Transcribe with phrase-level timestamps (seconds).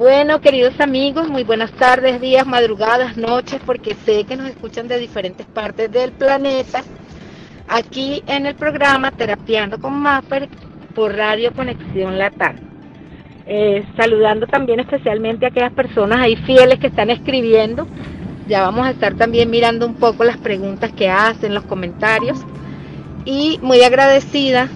[0.00, 4.98] Bueno, queridos amigos, muy buenas tardes, días, madrugadas, noches, porque sé que nos escuchan de
[4.98, 6.82] diferentes partes del planeta.
[7.68, 10.48] Aquí en el programa Terapiando con Mapper
[10.94, 12.56] por Radio Conexión Latam.
[13.44, 17.86] Eh, saludando también especialmente a aquellas personas ahí fieles que están escribiendo.
[18.48, 22.42] Ya vamos a estar también mirando un poco las preguntas que hacen, los comentarios.
[23.26, 24.70] Y muy agradecida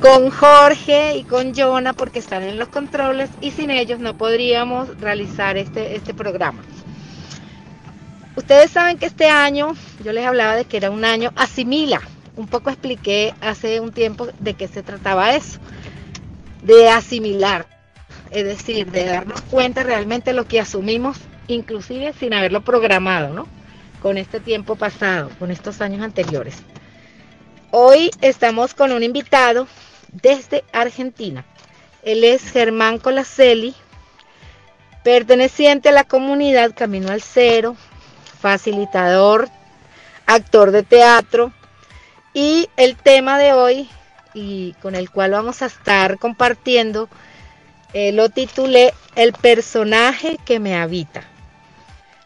[0.00, 5.00] con Jorge y con Jonah porque están en los controles y sin ellos no podríamos
[5.00, 6.62] realizar este, este programa.
[8.36, 9.74] Ustedes saben que este año,
[10.04, 12.02] yo les hablaba de que era un año asimila,
[12.36, 15.58] un poco expliqué hace un tiempo de qué se trataba eso,
[16.62, 17.66] de asimilar,
[18.30, 21.16] es decir, de darnos cuenta realmente lo que asumimos,
[21.48, 23.46] inclusive sin haberlo programado, ¿no?
[24.02, 26.56] Con este tiempo pasado, con estos años anteriores.
[27.70, 29.66] Hoy estamos con un invitado
[30.22, 31.44] desde Argentina.
[32.02, 33.74] Él es Germán Colaselli,
[35.02, 37.76] perteneciente a la comunidad Camino al Cero,
[38.40, 39.48] facilitador,
[40.26, 41.52] actor de teatro.
[42.32, 43.88] Y el tema de hoy,
[44.34, 47.08] y con el cual vamos a estar compartiendo,
[47.92, 51.24] eh, lo titulé El personaje que me habita.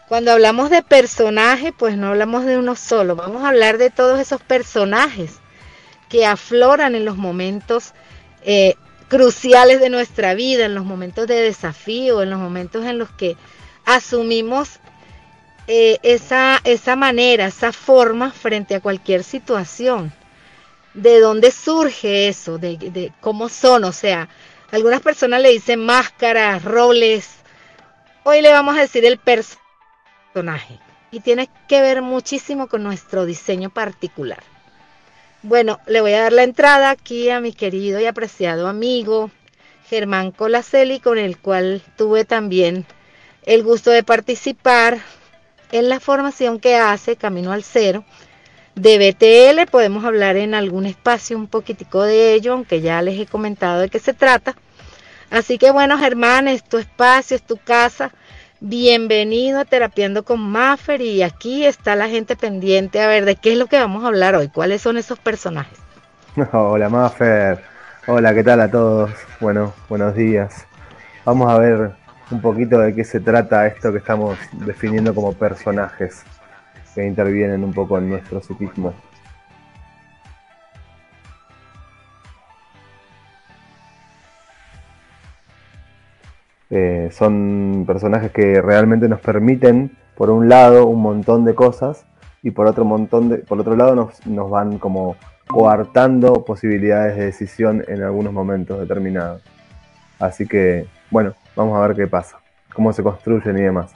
[0.09, 4.19] Cuando hablamos de personaje, pues no hablamos de uno solo, vamos a hablar de todos
[4.19, 5.40] esos personajes
[6.11, 7.95] que afloran en los momentos
[8.43, 8.75] eh,
[9.09, 13.37] cruciales de nuestra vida, en los momentos de desafío, en los momentos en los que
[13.87, 14.81] asumimos
[15.67, 20.13] eh, esa, esa manera, esa forma frente a cualquier situación.
[20.95, 22.59] ¿De dónde surge eso?
[22.59, 24.29] De, de cómo son, o sea,
[24.73, 27.29] algunas personas le dicen máscaras, roles.
[28.25, 30.79] Hoy le vamos a decir el personaje.
[31.13, 34.43] Y tiene que ver muchísimo con nuestro diseño particular.
[35.43, 39.31] Bueno, le voy a dar la entrada aquí a mi querido y apreciado amigo
[39.89, 42.85] Germán Colaselli, con el cual tuve también
[43.45, 44.99] el gusto de participar
[45.73, 48.05] en la formación que hace Camino al Cero.
[48.75, 53.25] De BTL podemos hablar en algún espacio un poquitico de ello, aunque ya les he
[53.25, 54.57] comentado de qué se trata.
[55.31, 58.13] Así que bueno, Germán, es tu espacio, es tu casa.
[58.63, 63.53] Bienvenido a Terapiando con Maffer y aquí está la gente pendiente a ver de qué
[63.53, 65.79] es lo que vamos a hablar hoy, cuáles son esos personajes.
[66.53, 67.65] Hola Maffer,
[68.07, 69.13] hola, ¿qué tal a todos?
[69.41, 70.67] Bueno, buenos días.
[71.25, 71.93] Vamos a ver
[72.31, 76.23] un poquito de qué se trata esto que estamos definiendo como personajes
[76.95, 78.93] que intervienen un poco en nuestro psiquismo.
[86.71, 92.05] Eh, son personajes que realmente nos permiten, por un lado, un montón de cosas
[92.43, 95.17] y por otro montón de, por otro lado nos, nos van como
[95.49, 99.43] coartando posibilidades de decisión en algunos momentos determinados.
[100.19, 102.39] Así que, bueno, vamos a ver qué pasa,
[102.73, 103.91] cómo se construyen y demás.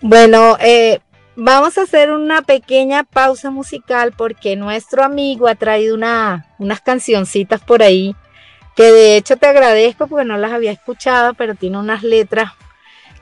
[0.00, 0.98] Bueno, eh,
[1.36, 7.60] vamos a hacer una pequeña pausa musical porque nuestro amigo ha traído una, unas cancioncitas
[7.60, 8.16] por ahí
[8.74, 12.52] que de hecho te agradezco porque no las había escuchado, pero tiene unas letras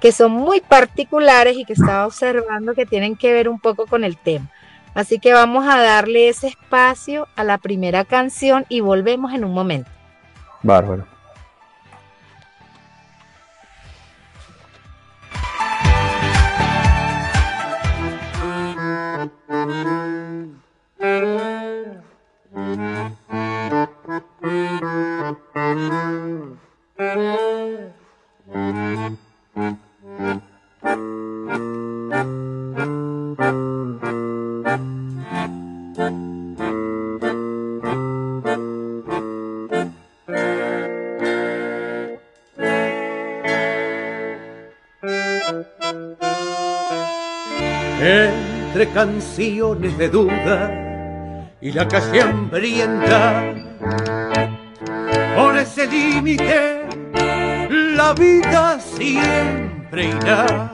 [0.01, 4.03] que son muy particulares y que estaba observando que tienen que ver un poco con
[4.03, 4.51] el tema.
[4.95, 9.55] Así que vamos a darle ese espacio a la primera canción y volvemos en un
[9.55, 9.91] momento.
[10.63, 11.07] Bárbaro.
[48.05, 50.83] Entre canciones de duda
[51.63, 53.55] y la calle hambrienta,
[55.37, 56.83] por ese límite
[57.97, 60.73] la vida siempre irá.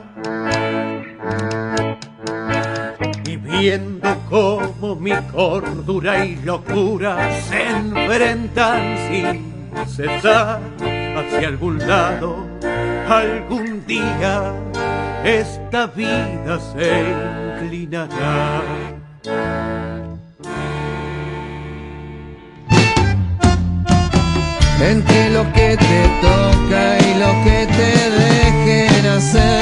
[3.25, 12.46] Y viendo cómo mi cordura y locura se enfrentan sin cesar hacia algún lado,
[13.08, 14.52] algún día
[15.25, 17.04] esta vida se
[17.62, 18.62] inclinará.
[24.80, 27.90] Entre lo que te toca y lo que te
[28.22, 29.60] dejen hacer.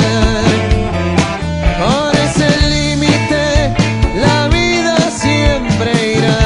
[1.80, 3.74] Por ese límite
[4.20, 6.38] la vida siempre irá.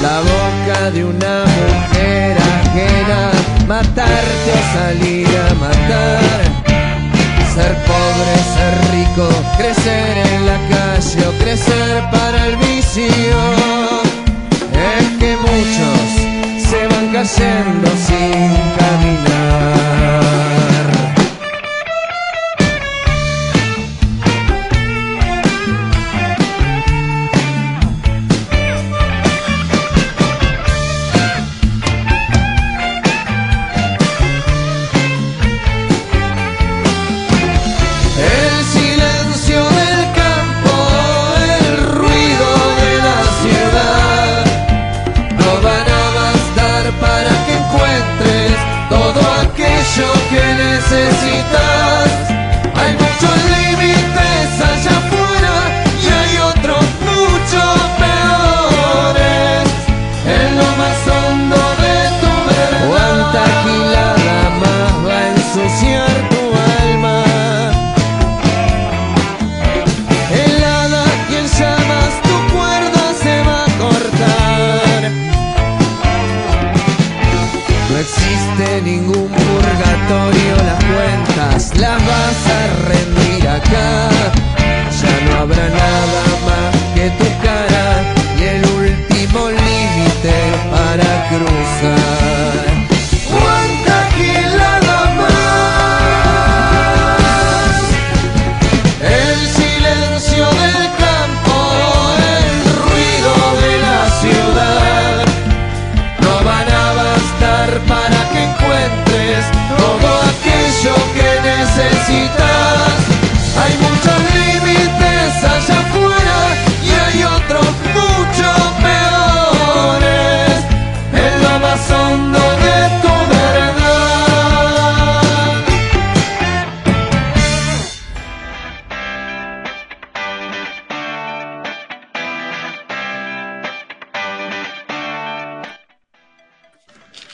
[0.00, 3.32] La boca de una mujer ajena
[4.72, 6.42] salir a matar.
[7.54, 9.28] Ser pobre, ser rico,
[9.58, 14.21] crecer en la calle o crecer para el vicio.
[15.18, 19.91] Que muchos se van cayendo sin caminar.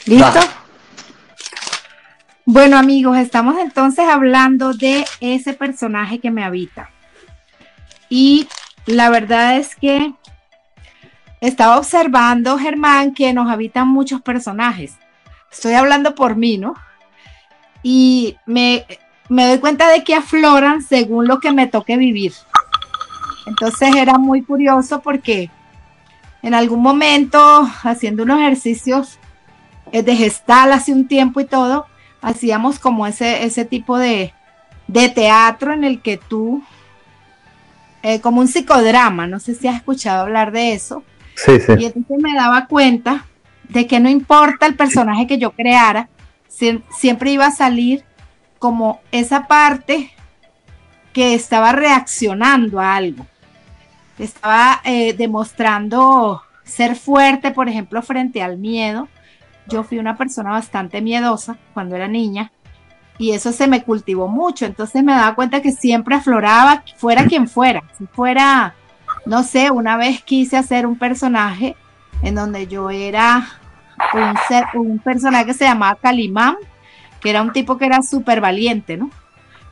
[0.09, 0.41] ¿Listo?
[2.47, 6.89] Bueno amigos, estamos entonces hablando de ese personaje que me habita.
[8.09, 8.49] Y
[8.87, 10.15] la verdad es que
[11.43, 14.97] estaba observando, Germán, que nos habitan muchos personajes.
[15.53, 16.73] Estoy hablando por mí, ¿no?
[17.83, 18.87] Y me,
[19.29, 22.33] me doy cuenta de que afloran según lo que me toque vivir.
[23.47, 25.51] Entonces era muy curioso porque
[26.41, 29.19] en algún momento, haciendo unos ejercicios
[29.93, 31.87] de gestal hace un tiempo y todo,
[32.21, 34.33] hacíamos como ese, ese tipo de,
[34.87, 36.63] de teatro en el que tú,
[38.03, 41.03] eh, como un psicodrama, no sé si has escuchado hablar de eso,
[41.35, 41.73] Sí, sí.
[41.79, 43.27] y entonces me daba cuenta
[43.69, 46.09] de que no importa el personaje que yo creara,
[46.49, 48.05] sie- siempre iba a salir
[48.59, 50.11] como esa parte
[51.13, 53.27] que estaba reaccionando a algo,
[54.19, 59.09] estaba eh, demostrando ser fuerte, por ejemplo, frente al miedo.
[59.69, 62.51] Yo fui una persona bastante miedosa cuando era niña
[63.19, 67.49] y eso se me cultivó mucho, entonces me daba cuenta que siempre afloraba, fuera quien
[67.49, 68.75] fuera, si fuera
[69.29, 71.77] no sé, una vez quise hacer un personaje
[72.23, 73.47] en donde yo era
[74.75, 76.57] un, personaje que se llamaba Calimán,
[77.21, 79.11] que era un tipo que era súper valiente, ¿no?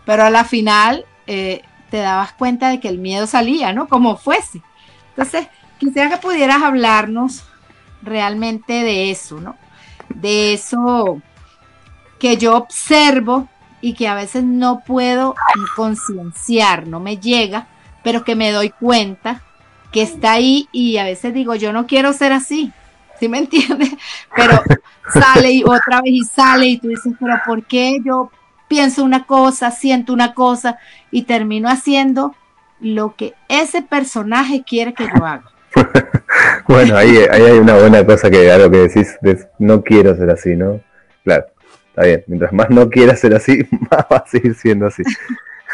[0.05, 3.89] Pero a la final eh, te dabas cuenta de que el miedo salía, ¿no?
[3.89, 4.61] Como fuese.
[5.11, 7.45] Entonces, quisiera que pudieras hablarnos
[8.03, 9.57] realmente de eso, ¿no?
[10.09, 11.21] De eso
[12.19, 13.49] que yo observo
[13.81, 15.35] y que a veces no puedo
[15.77, 17.67] concienciar, no me llega,
[18.03, 19.43] pero que me doy cuenta
[19.93, 22.73] que está ahí y a veces digo, yo no quiero ser así,
[23.19, 23.91] ¿sí me entiendes?
[24.37, 24.63] Pero
[25.13, 28.31] sale y otra vez y sale y tú dices, pero ¿por qué yo
[28.69, 30.79] pienso una cosa, siento una cosa
[31.11, 32.35] y termino haciendo
[32.81, 35.51] lo que ese personaje quiere que yo haga?
[36.69, 40.57] Bueno, ahí, hay una buena cosa que algo que decís, de, no quiero ser así,
[40.57, 40.81] ¿no?
[41.25, 41.47] Claro,
[41.89, 42.25] está bien.
[42.27, 43.59] Mientras más no quieras ser así,
[43.91, 45.03] más va a seguir siendo así.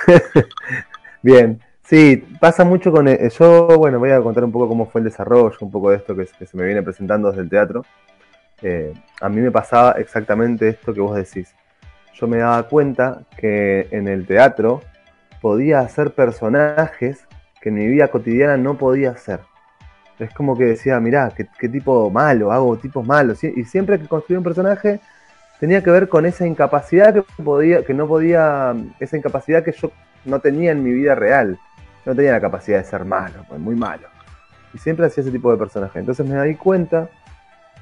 [1.22, 3.08] bien, sí, pasa mucho con...
[3.08, 5.96] el- yo, bueno, voy a contar un poco cómo fue el desarrollo, un poco de
[5.96, 7.84] esto que, que se me viene presentando desde el teatro.
[8.62, 11.54] Eh, a mí me pasaba exactamente esto que vos decís.
[12.14, 14.82] Yo me daba cuenta que en el teatro
[15.40, 17.26] podía hacer personajes
[17.60, 19.40] que en mi vida cotidiana no podía hacer.
[20.22, 23.42] Es como que decía, mirá, qué, tipo malo, hago tipos malos.
[23.44, 25.00] Y y siempre que construía un personaje
[25.60, 29.92] tenía que ver con esa incapacidad que podía, que no podía, esa incapacidad que yo
[30.24, 31.58] no tenía en mi vida real.
[32.04, 34.08] No tenía la capacidad de ser malo, pues muy malo.
[34.74, 36.00] Y siempre hacía ese tipo de personaje.
[36.00, 37.08] Entonces me di cuenta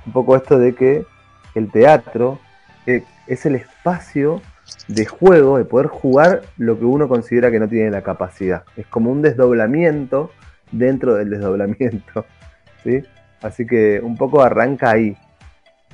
[0.04, 1.06] un poco esto de que
[1.54, 2.38] el teatro
[2.86, 4.42] eh, es el espacio
[4.88, 8.64] de juego, de poder jugar lo que uno considera que no tiene la capacidad.
[8.76, 10.30] Es como un desdoblamiento
[10.70, 12.24] dentro del desdoblamiento.
[12.84, 13.02] ¿sí?
[13.42, 15.16] Así que un poco arranca ahí.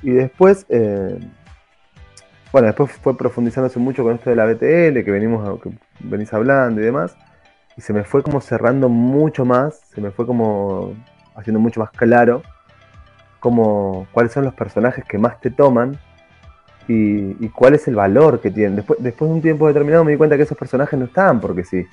[0.02, 1.18] Y después, eh,
[2.52, 6.80] bueno, después fue profundizándose mucho con esto de la BTL, que venimos que venís hablando
[6.80, 7.16] y demás.
[7.76, 10.94] Y se me fue como cerrando mucho más, se me fue como
[11.34, 12.42] haciendo mucho más claro
[13.46, 15.96] como cuáles son los personajes que más te toman
[16.88, 18.74] y, cuál es el valor que tienen.
[18.74, 21.62] Después, después de un tiempo determinado me di cuenta que esos personajes no estaban porque
[21.62, 21.86] sí.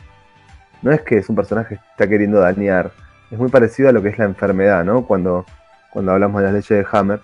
[0.84, 2.92] No es que es un personaje que está queriendo dañar.
[3.32, 5.06] Es muy parecido a lo que es la enfermedad, ¿no?
[5.06, 5.46] Cuando,
[5.90, 7.22] cuando hablamos de las leyes de Hammer.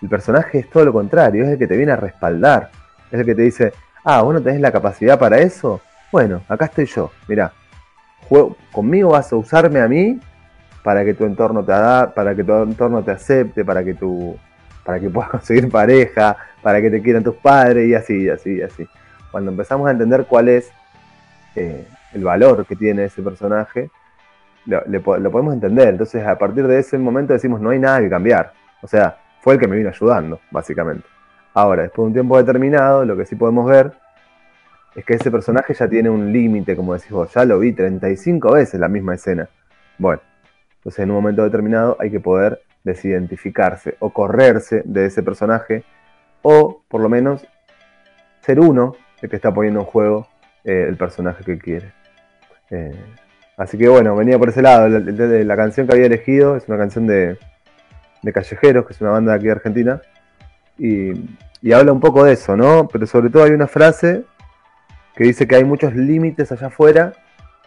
[0.00, 2.70] El personaje es todo lo contrario, es el que te viene a respaldar.
[3.10, 3.72] Es el que te dice,
[4.04, 5.80] ah, vos no tenés la capacidad para eso.
[6.10, 7.52] Bueno, acá estoy yo, mirá.
[8.72, 10.18] conmigo vas a usarme a mí
[10.82, 14.38] para que tu entorno te da, para que tu entorno te acepte, para que tu,
[14.84, 18.88] para que puedas conseguir pareja, para que te quieran tus padres y así, así, así.
[19.30, 20.70] Cuando empezamos a entender cuál es
[21.56, 23.90] eh, el valor que tiene ese personaje,
[24.66, 25.88] lo, podemos entender.
[25.88, 28.52] Entonces, a partir de ese momento decimos, no hay nada que cambiar.
[28.82, 31.06] O sea, fue el que me vino ayudando, básicamente.
[31.54, 33.92] Ahora, después de un tiempo determinado, lo que sí podemos ver
[34.94, 38.52] es que ese personaje ya tiene un límite, como decís vos, ya lo vi 35
[38.52, 39.48] veces la misma escena.
[39.98, 40.20] Bueno,
[40.78, 45.84] entonces en un momento determinado hay que poder desidentificarse o correrse de ese personaje
[46.42, 47.46] o por lo menos
[48.40, 50.26] ser uno el que está poniendo en juego
[50.64, 51.99] eh, el personaje que quiere.
[52.70, 52.94] Eh,
[53.56, 54.88] así que bueno, venía por ese lado.
[54.88, 57.36] La, canción que había elegido es una canción de,
[58.32, 60.00] Callejeros, que es una banda de aquí de Argentina,
[60.78, 61.12] y,
[61.62, 62.88] y habla un poco de eso, ¿no?
[62.88, 64.24] Pero sobre todo hay una frase
[65.14, 67.12] que dice que hay muchos límites allá afuera,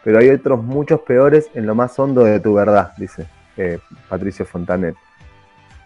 [0.03, 3.79] pero hay otros muchos peores en lo más hondo de tu verdad, dice eh,
[4.09, 4.95] Patricio Fontanet.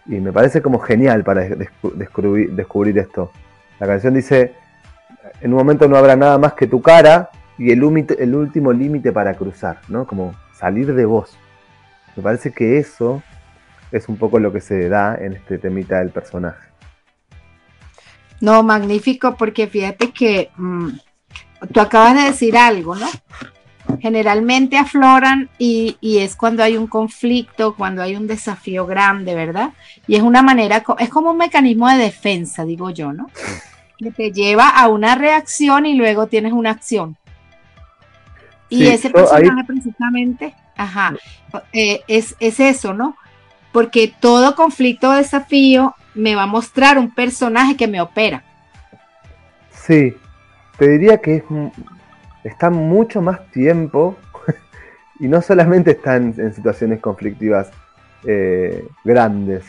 [0.06, 3.30] Y me parece como genial para descubrir, descubrir esto.
[3.78, 4.54] La canción dice,
[5.40, 9.12] en un momento no habrá nada más que tu cara y el, el último límite
[9.12, 10.06] para cruzar, ¿no?
[10.06, 11.36] Como salir de vos.
[12.16, 13.22] Me parece que eso
[13.92, 16.68] es un poco lo que se da en este temita del personaje.
[18.40, 20.88] No, magnífico, porque fíjate que mm,
[21.72, 23.08] tú acabas de decir algo, ¿no?
[24.00, 29.70] Generalmente afloran y, es cuando hay un conflicto, cuando hay un desafío grande, ¿verdad?
[30.06, 33.28] Y es una manera, es como un mecanismo de defensa, digo yo, ¿no?
[33.96, 37.16] Que te lleva a una reacción y luego tienes una acción.
[38.68, 41.14] Y ese personaje precisamente, ajá,
[41.72, 43.16] eh, es, es eso, ¿no?
[43.72, 48.42] Porque todo conflicto o desafío me va a mostrar un personaje que me opera.
[49.70, 50.14] Sí,
[50.76, 51.44] te diría que es,
[52.44, 54.16] está mucho más tiempo
[55.20, 57.70] y no solamente está en, situaciones conflictivas
[58.24, 59.64] eh, grandes,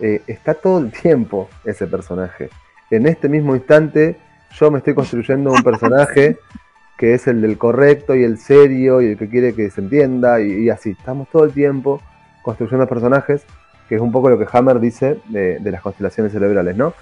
[0.00, 2.48] eh, está todo el tiempo ese personaje.
[2.90, 4.16] En este mismo instante
[4.58, 6.38] yo me estoy construyendo un personaje
[6.98, 10.40] que es el del correcto y el serio y el que quiere que se entienda
[10.40, 10.90] y, así.
[10.90, 12.02] Estamos todo el tiempo
[12.42, 13.46] construyendo personajes,
[13.88, 16.92] que es un poco lo que Hammer dice de, las constelaciones cerebrales, ¿no?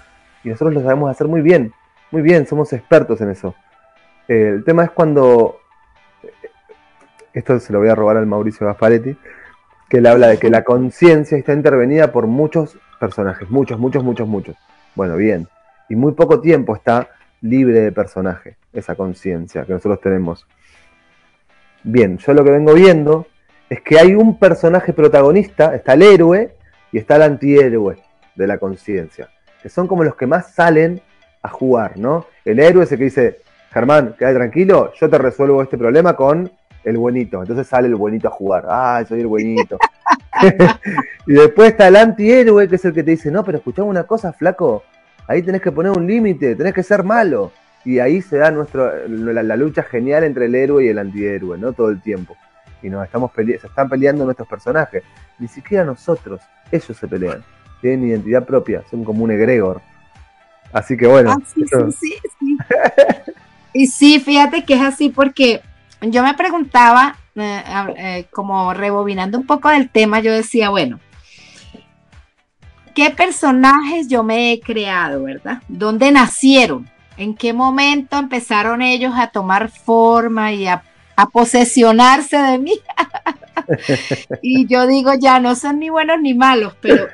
[0.43, 1.73] Y nosotros lo sabemos hacer muy bien.
[2.11, 3.55] Muy bien, somos expertos en eso.
[4.27, 5.57] el tema es cuando.
[7.33, 9.17] Esto se lo voy a robar al Mauricio Gasparetti,
[9.89, 14.27] que él habla de que la conciencia está intervenida por muchos personajes, muchos, muchos, muchos,
[14.27, 14.55] muchos.
[14.95, 15.47] Bueno, bien.
[15.89, 17.09] Y muy poco tiempo está
[17.41, 20.47] libre de personaje, esa conciencia que nosotros tenemos.
[21.83, 23.27] Bien, yo lo que vengo viendo
[23.69, 26.55] es que hay un personaje protagonista, está el héroe
[26.91, 27.97] y está el antihéroe
[28.35, 29.29] de la conciencia,
[29.61, 31.01] que son como los que más salen
[31.41, 32.25] a jugar, ¿no?
[32.45, 33.39] El héroe es el que dice,
[33.71, 36.51] Germán, queda tranquilo, yo te resuelvo este problema con
[36.83, 37.41] el buenito.
[37.41, 38.65] Entonces sale el buenito a jugar.
[38.67, 39.77] Ah, soy el buenito.
[41.27, 44.03] y después está el antihéroe, que es el que te dice, no, pero escuchame una
[44.03, 44.83] cosa, flaco.
[45.27, 47.51] Ahí tenés que poner un límite, tenés que ser malo.
[47.87, 51.71] Y ahí se da nuestro, la, lucha genial entre el héroe y el antihéroe, ¿no?
[51.71, 52.35] Todo el tiempo.
[52.83, 55.03] Y nos estamos se están peleando nuestros personajes.
[55.39, 57.45] Ni siquiera nosotros, ellos se pelean.
[57.79, 59.79] Tienen identidad propia, son como un egregor.
[60.73, 61.31] Así que bueno.
[61.31, 61.63] Ah, sí,
[61.97, 62.57] sí, sí,
[63.73, 65.61] y sí, fíjate que es así porque
[66.01, 67.63] yo me preguntaba, eh,
[67.95, 70.99] eh, como rebobinando un poco del tema, yo decía, bueno,
[72.93, 75.61] ¿qué personajes yo me he creado, verdad?
[75.69, 76.96] ¿Dónde nacieron?
[77.17, 80.83] ¿En qué momento empezaron ellos a tomar forma y a,
[81.15, 82.73] a posesionarse de mí?
[84.41, 87.07] y yo digo, ya no son ni buenos ni malos, pero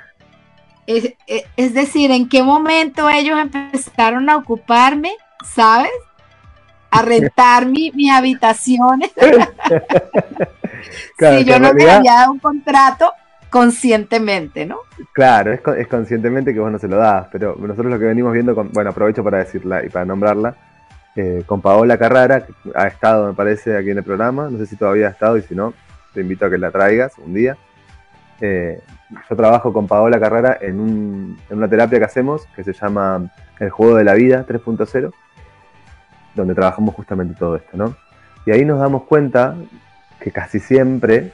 [0.86, 5.12] es, decir, en qué momento ellos empezaron a ocuparme,
[5.43, 5.91] ¿sabes?
[6.91, 9.12] A rentar mi, mis habitaciones.
[11.19, 13.12] si yo no me había dado un contrato
[13.53, 14.79] conscientemente, ¿no?
[15.12, 18.55] Claro, es, conscientemente que vos no se lo das, pero nosotros lo que venimos viendo,
[18.55, 20.55] con, bueno, aprovecho para decirla y para nombrarla,
[21.15, 24.65] eh, con Paola Carrara, que ha estado, me parece, aquí en el programa, no sé
[24.65, 25.75] si todavía ha estado y si no,
[26.15, 27.55] te invito a que la traigas un día.
[28.41, 28.81] Eh,
[29.29, 33.29] yo trabajo con Paola Carrara en una terapia que hacemos que se llama
[33.60, 35.13] El Juego de la Vida 3.0,
[36.33, 37.95] donde trabajamos justamente todo esto, ¿no?
[38.48, 39.55] Y ahí nos damos cuenta
[40.19, 41.31] que casi siempre,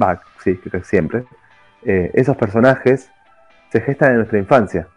[0.00, 1.24] va, sí, que casi siempre,
[1.84, 3.10] eh, esos personajes
[3.70, 4.88] se gestan en nuestra infancia.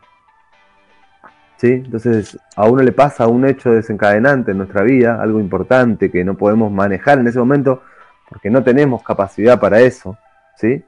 [1.57, 1.73] ¿Sí?
[1.73, 6.35] Entonces, a uno le pasa un hecho desencadenante en nuestra vida, algo importante que no
[6.35, 7.83] podemos manejar en ese momento
[8.27, 10.17] porque no tenemos capacidad para eso,
[10.55, 10.83] ¿sí?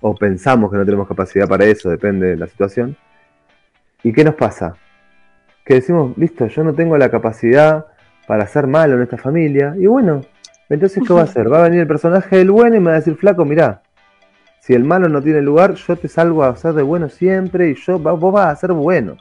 [0.00, 2.96] O pensamos que no tenemos capacidad para eso, depende de la situación.
[4.02, 4.74] ¿Y qué nos pasa?
[5.64, 7.86] Que decimos, listo, yo no tengo la capacidad
[8.26, 10.22] para hacer malo en esta familia, y bueno,
[10.68, 11.52] entonces, ¿qué va a hacer?
[11.52, 13.82] Va a venir el personaje del bueno y me va a decir, flaco, mirá,
[14.60, 17.74] si el malo no tiene lugar, yo te salgo a hacer de bueno siempre y
[17.74, 19.16] yo, vos vas a ser bueno.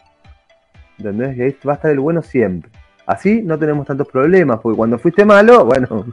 [0.98, 1.38] ¿Entendés?
[1.38, 2.72] Y ahí va a estar el bueno siempre.
[3.06, 6.06] Así no tenemos tantos problemas, porque cuando fuiste malo, bueno,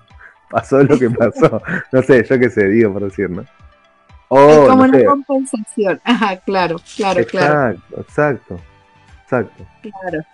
[0.51, 1.63] pasó lo que pasó.
[1.91, 3.43] No sé, yo qué sé, digo por decir, ¿no?
[3.43, 6.01] es como una compensación.
[6.05, 7.71] Ajá, claro, claro, claro.
[7.71, 8.61] Exacto, exacto,
[9.23, 9.67] exacto.
[9.83, 10.25] Claro.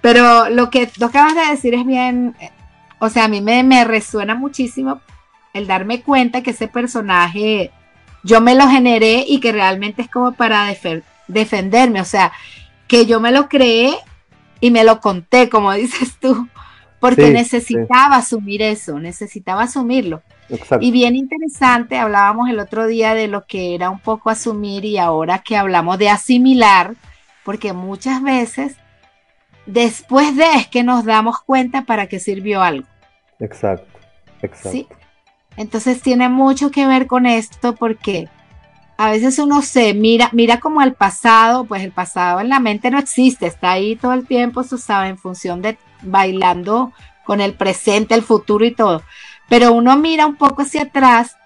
[0.00, 2.36] Pero lo que tú acabas de decir es bien,
[2.98, 5.00] o sea, a mí me, me resuena muchísimo
[5.52, 7.70] el darme cuenta que ese personaje
[8.24, 10.74] yo me lo generé y que realmente es como para
[11.28, 12.32] defenderme, o sea,
[12.88, 13.94] que yo me lo creé
[14.60, 16.48] y me lo conté, como dices tú,
[16.98, 20.22] porque necesitaba asumir eso, necesitaba asumirlo.
[20.80, 24.98] Y bien interesante, hablábamos el otro día de lo que era un poco asumir y
[24.98, 26.94] ahora que hablamos de asimilar,
[27.44, 28.76] porque muchas veces
[29.66, 32.86] después de es que nos damos cuenta para qué sirvió algo.
[33.38, 33.98] Exacto,
[34.40, 34.70] exacto.
[34.70, 34.86] ¿Sí?
[35.56, 38.28] Entonces tiene mucho que ver con esto porque
[38.96, 42.90] a veces uno se mira, mira como al pasado, pues el pasado en la mente
[42.90, 46.92] no existe, está ahí todo el tiempo, tú sabes, en función de bailando
[47.24, 49.02] con el presente, el futuro y todo.
[49.48, 51.36] Pero uno mira un poco hacia atrás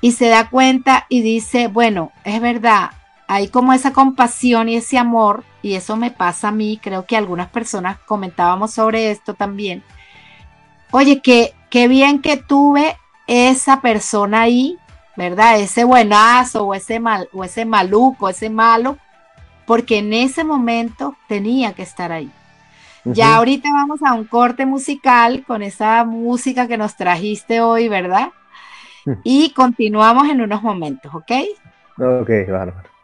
[0.00, 2.92] y se da cuenta y dice, bueno, es verdad,
[3.26, 7.16] hay como esa compasión y ese amor, y eso me pasa a mí, creo que
[7.16, 9.82] algunas personas comentábamos sobre esto también.
[10.90, 12.96] Oye, que qué bien que tuve
[13.28, 14.76] esa persona ahí,
[15.16, 15.60] ¿verdad?
[15.60, 18.98] Ese buenazo o ese mal o ese maluco, ese malo,
[19.66, 22.30] porque en ese momento tenía que estar ahí.
[23.04, 28.32] Ya ahorita vamos a un corte musical con esa música que nos trajiste hoy, ¿verdad?
[29.22, 31.32] Y continuamos en unos momentos, ¿ok?
[31.96, 32.97] Ok, bárbaro.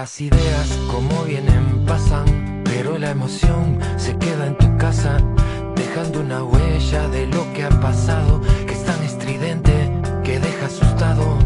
[0.00, 5.18] Las ideas como vienen pasan, pero la emoción se queda en tu casa,
[5.76, 9.92] dejando una huella de lo que ha pasado, que es tan estridente
[10.24, 11.36] que deja asustado,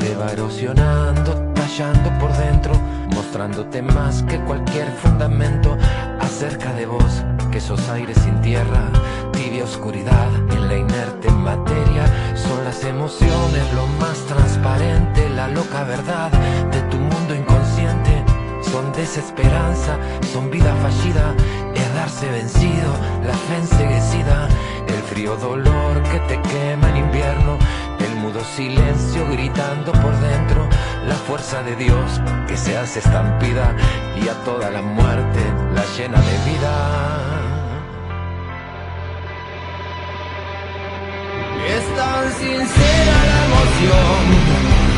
[0.00, 2.72] te va erosionando, tallando por dentro,
[3.14, 5.78] mostrándote más que cualquier fundamento
[6.18, 8.90] acerca de vos, que sos aire sin tierra,
[9.32, 16.30] tibia oscuridad en la inerte materia, son las emociones lo más transparente, la loca verdad
[16.70, 16.91] de tu
[18.72, 19.98] son desesperanza,
[20.32, 21.34] son vida fallida,
[21.74, 22.90] es darse vencido,
[23.22, 24.48] la fe enseguecida,
[24.88, 27.58] el frío dolor que te quema en invierno,
[28.00, 30.66] el mudo silencio gritando por dentro,
[31.06, 33.76] la fuerza de Dios que se hace estampida
[34.16, 35.40] y a toda la muerte
[35.74, 36.74] la llena de vida.
[41.76, 44.91] Es tan sincera la emoción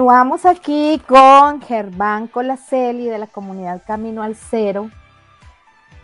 [0.00, 4.88] Continuamos aquí con Germán Colaceli de la comunidad Camino al Cero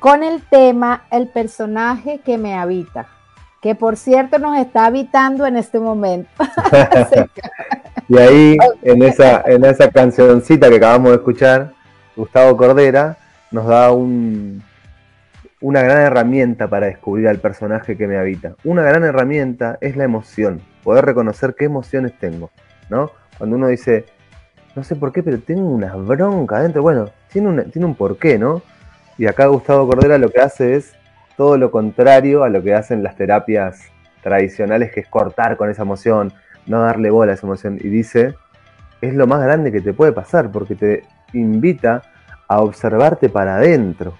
[0.01, 3.07] con el tema El personaje que me habita,
[3.63, 6.29] que por cierto nos está habitando en este momento.
[8.09, 11.73] Y ahí, en esa, en esa cancioncita que acabamos de escuchar,
[12.15, 13.17] Gustavo Cordera
[13.51, 14.63] nos da un,
[15.63, 18.57] una gran herramienta para descubrir al personaje que me habita.
[18.63, 22.51] Una gran herramienta es la emoción, poder reconocer qué emociones tengo,
[22.91, 23.11] ¿no?
[23.39, 24.05] Cuando uno dice,
[24.75, 28.39] no sé por qué, pero tengo una bronca adentro, bueno, tiene, una- tiene un porqué,
[28.39, 28.63] ¿no?
[29.19, 30.93] Y acá Gustavo Cordera lo que hace es
[31.37, 33.81] todo lo contrario a lo que hacen las terapias
[34.23, 36.33] tradicionales, que es cortar con esa emoción,
[36.67, 37.79] no darle bola a esa emoción.
[37.81, 38.35] Y dice,
[39.01, 42.03] es lo más grande que te puede pasar, porque te invita
[42.49, 44.15] a observarte para adentro.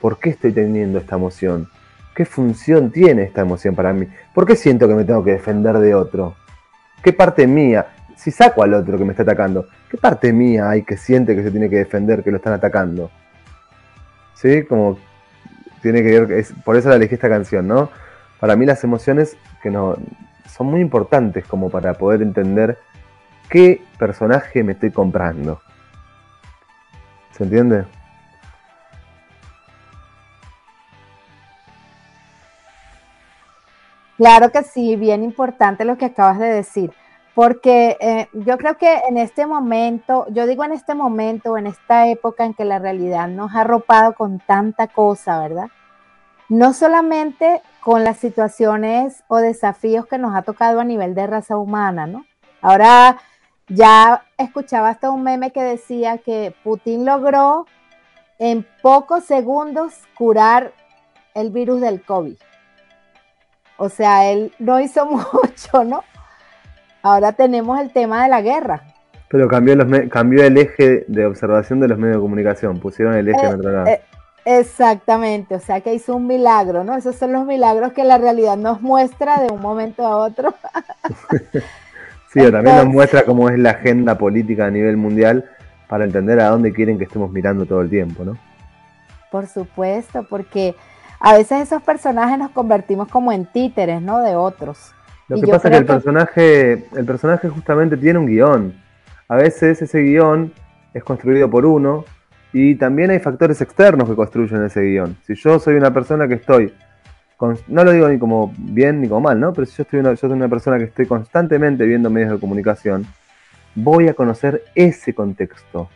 [0.00, 1.68] ¿Por qué estoy teniendo esta emoción?
[2.14, 4.06] ¿Qué función tiene esta emoción para mí?
[4.34, 6.34] ¿Por qué siento que me tengo que defender de otro?
[7.02, 7.86] ¿Qué parte mía?
[8.18, 11.44] Si saco al otro que me está atacando, ¿qué parte mía hay que siente que
[11.44, 13.12] se tiene que defender, que lo están atacando?
[14.34, 14.64] ¿Sí?
[14.64, 14.98] Como
[15.82, 17.90] tiene que ver, por eso la elegí esta canción, ¿no?
[18.40, 19.96] Para mí las emociones que no,
[20.48, 22.80] son muy importantes como para poder entender
[23.48, 25.60] qué personaje me estoy comprando.
[27.30, 27.84] ¿Se entiende?
[34.16, 36.90] Claro que sí, bien importante lo que acabas de decir,
[37.38, 42.08] porque eh, yo creo que en este momento, yo digo en este momento, en esta
[42.08, 45.68] época en que la realidad nos ha arropado con tanta cosa, ¿verdad?
[46.48, 51.56] No solamente con las situaciones o desafíos que nos ha tocado a nivel de raza
[51.56, 52.26] humana, ¿no?
[52.60, 53.18] Ahora
[53.68, 57.66] ya escuchaba hasta un meme que decía que Putin logró
[58.40, 60.72] en pocos segundos curar
[61.34, 62.36] el virus del COVID.
[63.76, 66.02] O sea, él no hizo mucho, ¿no?
[67.02, 68.82] Ahora tenemos el tema de la guerra.
[69.28, 73.14] Pero cambió, los me- cambió el eje de observación de los medios de comunicación, pusieron
[73.14, 73.86] el eje en otro lado.
[73.86, 74.00] eh,
[74.44, 76.96] exactamente, o sea que hizo un milagro, ¿no?
[76.96, 80.54] Esos son los milagros que la realidad nos muestra de un momento a otro.
[82.32, 85.44] sí, o también nos muestra cómo es la agenda política a nivel mundial
[85.88, 88.36] para entender a dónde quieren que estemos mirando todo el tiempo, ¿no?
[89.30, 90.74] Por supuesto, porque
[91.20, 94.20] a veces esos personajes nos convertimos como en títeres, ¿no?
[94.22, 94.94] De otros.
[95.28, 98.74] Lo Y que pasa es que el que- personaje, el personaje justamente tiene un guion.
[99.28, 100.52] A veces ese guion
[100.94, 102.04] es construido por uno
[102.52, 105.16] y también hay factores externos que construyen ese guion.
[105.26, 106.72] Si yo soy una persona que estoy
[107.68, 109.52] no lo digo ni como bien ni como mal, ¿no?
[109.52, 112.40] Pero si yo, estoy una, yo soy una persona que estoy constantemente viendo medios de
[112.40, 113.06] comunicación,
[113.76, 115.88] voy a conocer ese contexto,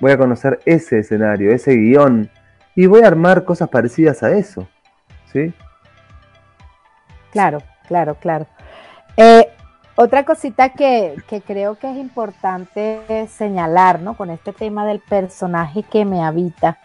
[0.00, 2.30] voy a conocer ese escenario, ese guion,
[2.74, 4.66] y voy a armar cosas parecidas a eso,
[5.30, 5.52] ¿sí?
[7.30, 8.46] Claro, claro, claro.
[9.16, 9.48] Eh,
[9.98, 14.14] otra cosita que, creo que es importante señalar, ¿no?
[14.14, 16.78] Con este tema del personaje que me habita,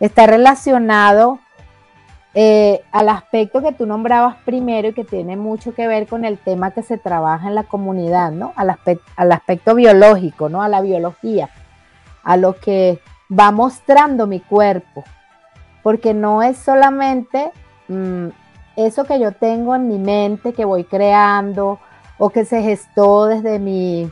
[0.00, 1.40] está relacionado
[2.32, 6.38] eh, al aspecto que tú nombrabas primero y que tiene mucho que ver con el
[6.38, 8.54] tema que se trabaja en la comunidad, ¿no?
[8.56, 8.70] Al,
[9.30, 10.62] aspecto, biológico, ¿no?
[10.62, 11.50] A la biología,
[12.22, 12.98] a lo que
[13.30, 15.04] va mostrando mi cuerpo,
[15.82, 17.50] porque no es solamente
[17.88, 18.28] mmm,
[18.86, 21.80] eso que yo tengo en mi mente, que voy creando
[22.16, 24.10] o que se gestó desde mi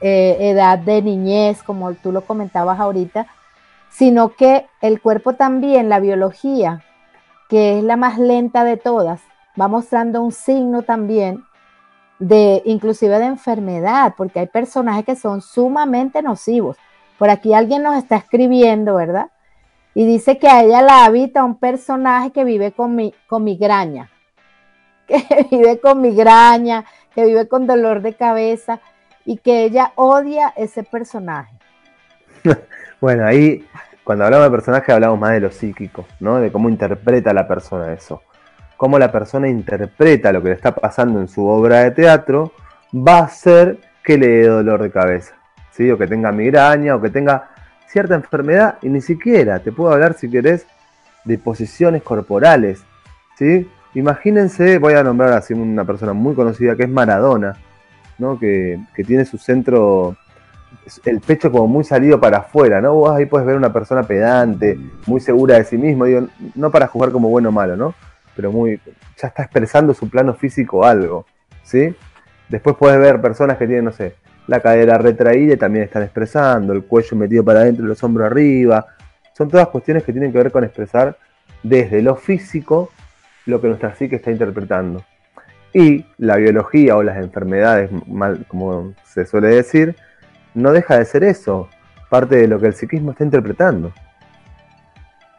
[0.00, 3.26] eh, edad de niñez, como tú lo comentabas ahorita,
[3.90, 6.84] sino que el cuerpo también, la biología,
[7.48, 9.20] que es la más lenta de todas,
[9.60, 11.44] va mostrando un signo también
[12.18, 16.76] de inclusive de enfermedad, porque hay personajes que son sumamente nocivos.
[17.18, 19.30] Por aquí alguien nos está escribiendo, ¿verdad?
[19.96, 24.10] Y dice que a ella la habita un personaje que vive con, mi, con migraña,
[25.08, 28.78] que vive con migraña, que vive con dolor de cabeza
[29.24, 31.56] y que ella odia ese personaje.
[33.00, 33.66] bueno, ahí
[34.04, 36.40] cuando hablamos de personaje hablamos más de lo psíquico, ¿no?
[36.40, 38.20] De cómo interpreta la persona eso.
[38.76, 42.52] Cómo la persona interpreta lo que le está pasando en su obra de teatro
[42.94, 45.36] va a hacer que le dé dolor de cabeza,
[45.70, 45.90] ¿sí?
[45.90, 47.55] O que tenga migraña o que tenga
[47.88, 50.66] cierta enfermedad y ni siquiera te puedo hablar si querés
[51.24, 52.82] de posiciones corporales,
[53.36, 53.68] ¿sí?
[53.94, 57.56] Imagínense, voy a nombrar así una persona muy conocida que es Maradona,
[58.18, 58.38] ¿no?
[58.38, 60.16] Que, que tiene su centro
[61.04, 62.94] el pecho como muy salido para afuera, ¿no?
[62.94, 66.86] Vos ahí puedes ver una persona pedante, muy segura de sí mismo, digo, no para
[66.86, 67.94] jugar como bueno o malo, ¿no?
[68.36, 68.80] Pero muy,
[69.16, 71.26] ya está expresando su plano físico algo,
[71.62, 71.94] ¿sí?
[72.48, 74.14] Después puedes ver personas que tienen, no sé,
[74.46, 78.86] la cadera retraída también están expresando, el cuello metido para adentro los hombros arriba.
[79.36, 81.16] Son todas cuestiones que tienen que ver con expresar
[81.62, 82.90] desde lo físico
[83.46, 85.04] lo que nuestra psique está interpretando.
[85.72, 89.96] Y la biología o las enfermedades, mal, como se suele decir,
[90.54, 91.68] no deja de ser eso,
[92.08, 93.92] parte de lo que el psiquismo está interpretando.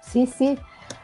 [0.02, 0.58] Sí, sí.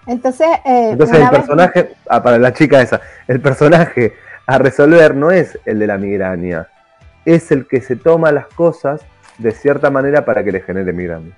[0.06, 4.14] Entonces, eh, Entonces el personaje, ah, para la chica esa, el personaje
[4.46, 6.68] a resolver no es el de la migraña,
[7.26, 9.02] es el que se toma las cosas
[9.38, 11.36] de cierta manera para que le genere migraña.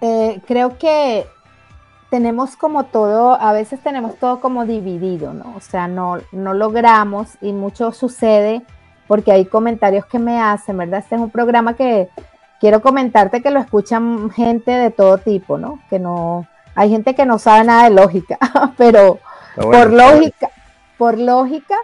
[0.00, 1.26] Eh, creo que
[2.10, 5.54] tenemos como todo, a veces tenemos todo como dividido, ¿no?
[5.56, 8.62] O sea, no, no logramos y mucho sucede
[9.08, 11.00] porque hay comentarios que me hacen, ¿verdad?
[11.00, 12.08] Este es un programa que
[12.60, 15.80] quiero comentarte que lo escuchan gente de todo tipo, ¿no?
[15.90, 18.38] Que no, hay gente que no sabe nada de lógica,
[18.76, 19.18] pero
[19.56, 20.50] por lógica,
[20.98, 21.76] por lógica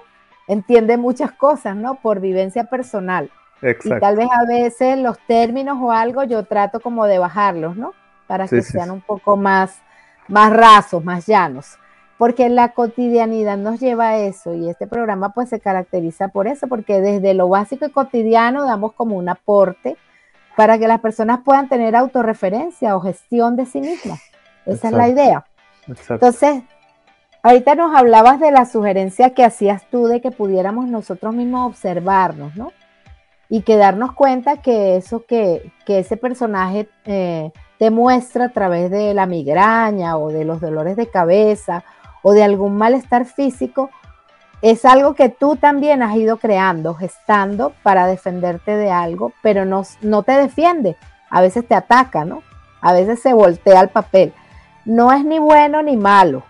[0.51, 1.97] entiende muchas cosas, ¿no?
[1.97, 3.31] Por vivencia personal.
[3.63, 3.97] Exacto.
[3.97, 7.93] Y tal vez a veces los términos o algo yo trato como de bajarlos, ¿no?
[8.27, 9.79] Para que sean un poco más,
[10.29, 11.79] más rasos, más llanos
[12.21, 16.69] porque la cotidianidad nos lleva a eso y este programa pues se caracteriza por eso,
[16.69, 19.97] porque desde lo básico y cotidiano damos como un aporte
[20.55, 24.21] para que las personas puedan tener autorreferencia o gestión de sí mismas.
[24.67, 25.47] Esa es la idea.
[26.11, 26.63] Entonces,
[27.43, 32.55] ahorita nos hablabas de la sugerencia que hacías tú de que pudiéramos nosotros mismos observarnos,
[32.57, 32.73] ¿no?
[33.49, 38.91] Y que darnos cuenta que eso que, que ese personaje eh, te muestra a través
[38.91, 41.83] de la migraña o de los dolores de cabeza
[42.23, 43.91] o de algún malestar físico,
[44.63, 49.83] es algo que tú también has ido creando, gestando para defenderte de algo, pero no,
[50.03, 50.97] no te defiende,
[51.31, 52.43] a veces te ataca, ¿no?
[52.83, 54.33] A veces se voltea el papel.
[54.85, 56.45] No es ni bueno ni malo.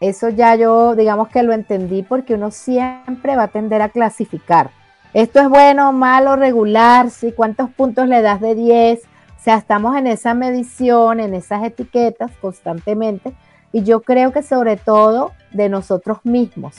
[0.00, 4.70] Eso ya yo, digamos que lo entendí porque uno siempre va a tender a clasificar.
[5.12, 9.00] Esto es bueno, malo, regular, sí, cuántos puntos le das de 10.
[9.00, 13.32] O sea, estamos en esa medición, en esas etiquetas constantemente
[13.72, 16.76] y yo creo que sobre todo de nosotros mismos.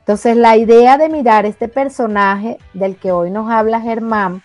[0.00, 4.42] Entonces la idea de mirar este personaje del que hoy nos habla Germán,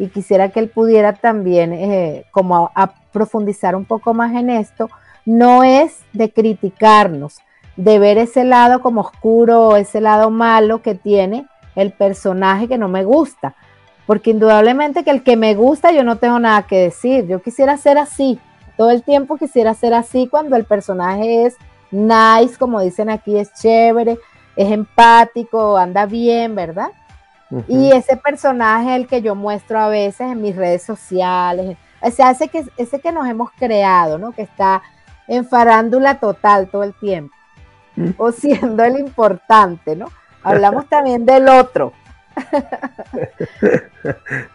[0.00, 2.70] y quisiera que él pudiera también eh, como
[3.12, 4.88] profundizar un poco más en esto,
[5.24, 7.38] no es de criticarnos,
[7.76, 12.88] de ver ese lado como oscuro, ese lado malo que tiene el personaje que no
[12.88, 13.54] me gusta,
[14.06, 17.76] porque indudablemente que el que me gusta yo no tengo nada que decir, yo quisiera
[17.76, 18.38] ser así,
[18.76, 21.56] todo el tiempo quisiera ser así cuando el personaje es
[21.90, 24.18] nice, como dicen aquí, es chévere,
[24.56, 26.90] es empático, anda bien, ¿verdad?
[27.66, 32.30] Y ese personaje el que yo muestro a veces en mis redes sociales, o sea,
[32.30, 34.32] ese que, ese que nos hemos creado, ¿no?
[34.32, 34.82] Que está
[35.28, 37.34] en farándula total todo el tiempo,
[37.96, 38.10] Mm.
[38.18, 40.06] o siendo el importante, ¿no?
[40.42, 41.92] Hablamos también del otro.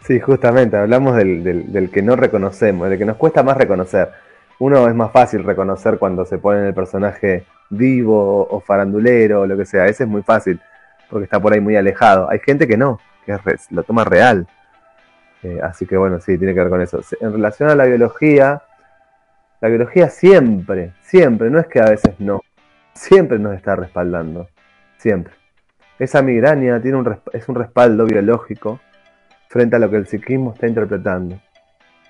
[0.06, 4.10] Sí, justamente, hablamos del, del- del que no reconocemos, del que nos cuesta más reconocer.
[4.58, 9.46] Uno es más fácil reconocer cuando se pone en el personaje vivo o farandulero o
[9.46, 9.86] lo que sea.
[9.86, 10.60] Ese es muy fácil,
[11.10, 12.28] porque está por ahí muy alejado.
[12.30, 13.36] Hay gente que no, que
[13.70, 14.46] lo toma real.
[15.42, 17.00] Eh, así que bueno, sí, tiene que ver con eso.
[17.20, 18.62] En relación a la biología,
[19.60, 22.42] la biología siempre, siempre, no es que a veces no,
[22.92, 24.48] siempre nos está respaldando.
[24.98, 25.32] Siempre.
[25.98, 28.80] Esa migraña tiene un, es un respaldo biológico
[29.48, 31.40] frente a lo que el psiquismo está interpretando.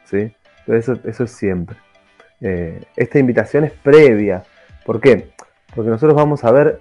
[0.05, 0.33] ¿sí?
[0.67, 1.77] Eso, eso es siempre.
[2.41, 4.43] Eh, esta invitación es previa.
[4.85, 5.31] ¿Por qué?
[5.75, 6.81] Porque nosotros vamos a ver,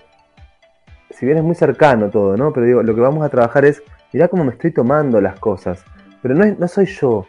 [1.11, 2.51] si bien es muy cercano todo, ¿no?
[2.53, 5.83] Pero digo, lo que vamos a trabajar es, mirá cómo me estoy tomando las cosas.
[6.21, 7.27] Pero no, es- no soy yo,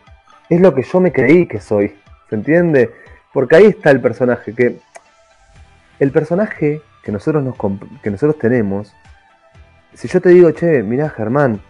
[0.49, 1.95] es lo que yo me creí que soy.
[2.29, 2.91] ¿Se entiende?
[3.37, 4.79] Porque ahí está el personaje, que
[5.99, 7.55] el personaje que nosotros, nos,
[8.03, 8.95] que nosotros tenemos,
[9.93, 11.61] si yo te digo, che, mirá Germán,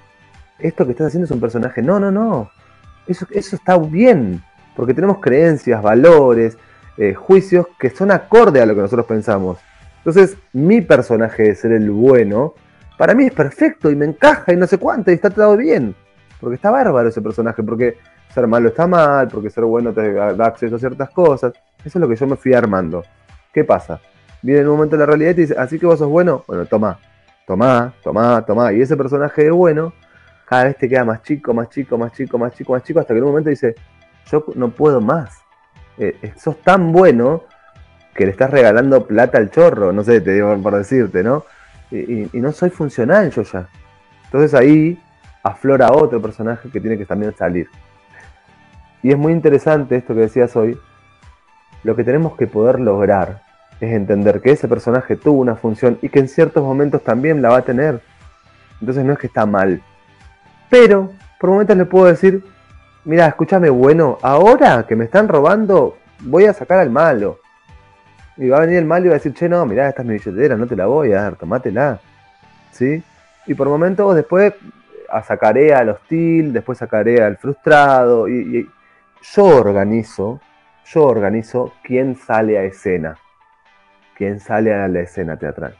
[0.60, 1.82] esto que estás haciendo es un personaje.
[1.82, 2.52] No, no, no.
[3.08, 4.40] Eso, eso está bien.
[4.76, 6.56] Porque tenemos creencias, valores,
[6.98, 9.58] eh, juicios que son acorde a lo que nosotros pensamos.
[9.98, 12.54] Entonces, mi personaje de ser el bueno,
[12.96, 15.96] para mí es perfecto y me encaja y no sé cuánto y está todo bien.
[16.40, 17.64] Porque está bárbaro ese personaje.
[17.64, 17.98] Porque
[18.36, 21.54] ser malo está mal, porque ser bueno te da acceso a ciertas cosas.
[21.82, 23.02] Eso es lo que yo me fui armando.
[23.50, 23.98] ¿Qué pasa?
[24.42, 26.66] Viene en un momento la realidad y te dice, así que vos sos bueno, bueno,
[26.66, 26.98] toma,
[27.46, 28.74] toma, toma, toma.
[28.74, 29.94] Y ese personaje de bueno
[30.46, 33.14] cada vez te queda más chico, más chico, más chico, más chico, más chico, hasta
[33.14, 33.74] que en un momento dice,
[34.30, 35.38] yo no puedo más.
[35.96, 37.44] Eh, eh, sos tan bueno
[38.14, 41.44] que le estás regalando plata al chorro, no sé, te digo por decirte, ¿no?
[41.90, 43.66] Y no soy funcional yo ya.
[44.24, 45.00] Entonces ahí
[45.42, 47.68] aflora otro personaje que tiene que también salir.
[49.02, 50.78] Y es muy interesante esto que decías hoy.
[51.82, 53.42] Lo que tenemos que poder lograr
[53.80, 57.50] es entender que ese personaje tuvo una función y que en ciertos momentos también la
[57.50, 58.00] va a tener.
[58.80, 59.80] Entonces no es que está mal.
[60.70, 62.42] Pero por momentos le puedo decir,
[63.04, 67.38] mira, escúchame, bueno, ahora que me están robando, voy a sacar al malo.
[68.36, 70.08] Y va a venir el malo y va a decir, che, no, mirá, esta es
[70.08, 72.00] mi billetera, no te la voy a dar, tomátela.
[72.72, 73.02] ¿Sí?
[73.46, 74.52] Y por momentos después
[75.08, 78.28] a sacaré al hostil, después sacaré al frustrado.
[78.28, 78.70] Y, y
[79.34, 80.40] yo organizo,
[80.84, 83.16] yo organizo quién sale a escena.
[84.16, 85.76] Quién sale a la escena teatral.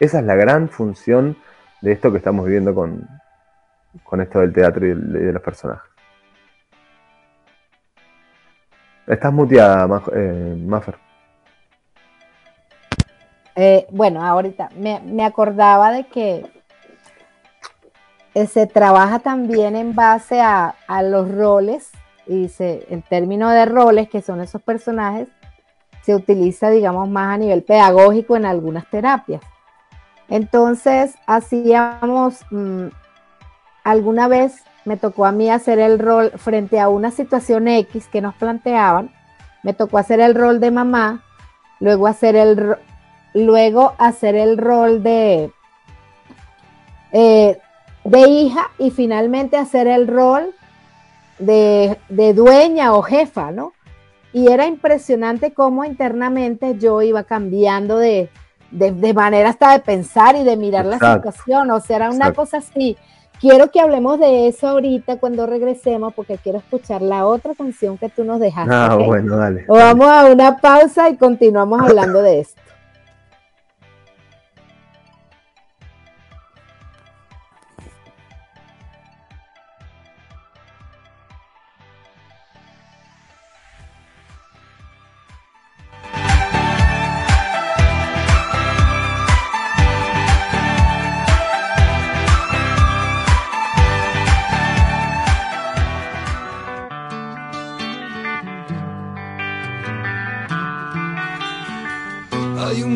[0.00, 1.36] Esa es la gran función
[1.82, 3.06] de esto que estamos viviendo con,
[4.04, 5.90] con esto del teatro y de, los personajes.
[9.06, 10.96] Estás muteada, Maj- eh, Maffer.
[13.56, 16.46] Eh, bueno, ahorita me, me acordaba de que
[18.46, 21.90] se trabaja también en base a, a los roles
[22.28, 25.28] y se, el término de roles, que son esos personajes,
[26.02, 29.42] se utiliza, digamos, más a nivel pedagógico en algunas terapias.
[30.28, 32.88] Entonces, hacíamos, mm,
[33.82, 38.20] alguna vez me tocó a mí hacer el rol frente a una situación X que
[38.20, 39.10] nos planteaban,
[39.62, 41.24] me tocó hacer el rol de mamá,
[41.80, 42.76] luego hacer el,
[43.34, 45.50] luego hacer el rol de,
[47.12, 47.58] eh,
[48.04, 50.54] de hija y finalmente hacer el rol
[51.38, 53.72] de, de dueña o jefa, ¿no?
[54.32, 58.28] Y era impresionante cómo internamente yo iba cambiando de,
[58.70, 62.16] de, de manera hasta de pensar y de mirar la situación, o sea, era una
[62.28, 62.40] Exacto.
[62.40, 62.96] cosa así.
[63.40, 68.08] Quiero que hablemos de eso ahorita cuando regresemos, porque quiero escuchar la otra canción que
[68.08, 68.74] tú nos dejaste.
[68.74, 69.64] Ah, bueno, dale.
[69.68, 72.60] O vamos a una pausa y continuamos hablando de esto.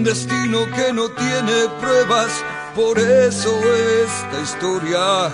[0.03, 2.33] Un destino que no tiene pruebas,
[2.75, 3.53] por eso
[4.05, 5.31] esta historia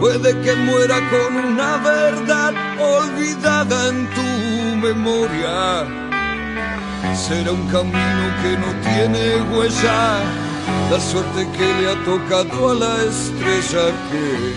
[0.00, 5.84] puede que muera con una verdad olvidada en tu memoria.
[7.14, 10.20] Será un camino que no tiene huella,
[10.90, 14.54] la suerte que le ha tocado a la estrella que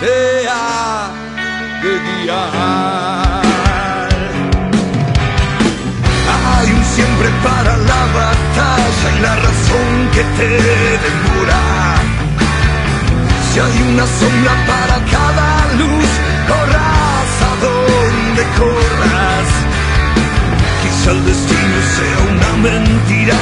[0.00, 1.10] te ha
[1.82, 3.71] de.
[6.94, 10.48] Siempre para la batalla y la razón que te
[11.06, 11.62] demora.
[13.48, 15.48] Si hay una sombra para cada
[15.80, 16.10] luz,
[16.48, 19.48] corras a donde corras.
[20.82, 23.40] Quizá el destino sea una mentira,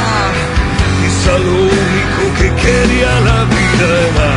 [1.00, 4.30] quizá lo único que quería la vida era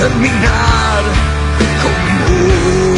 [0.00, 1.02] terminar
[1.82, 2.95] con vos.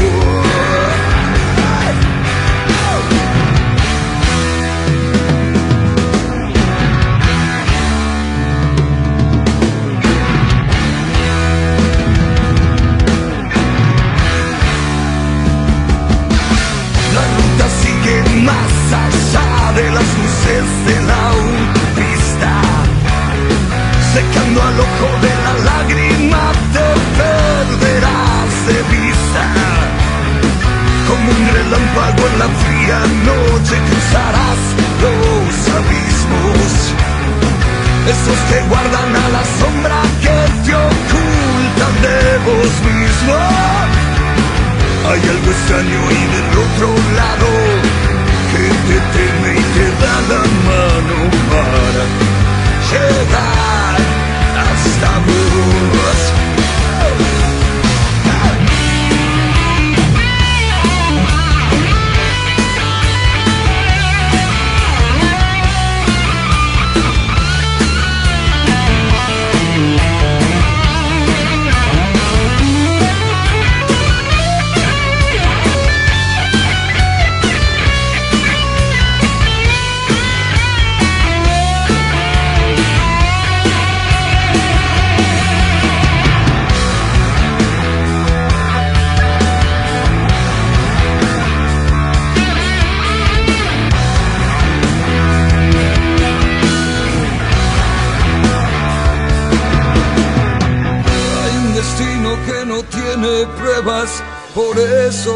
[102.68, 104.22] No tiene pruebas,
[104.54, 105.34] por eso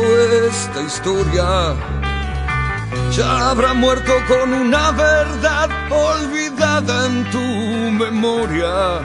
[0.50, 1.74] esta historia
[3.16, 7.38] ya habrá muerto con una verdad olvidada en tu
[8.04, 9.00] memoria.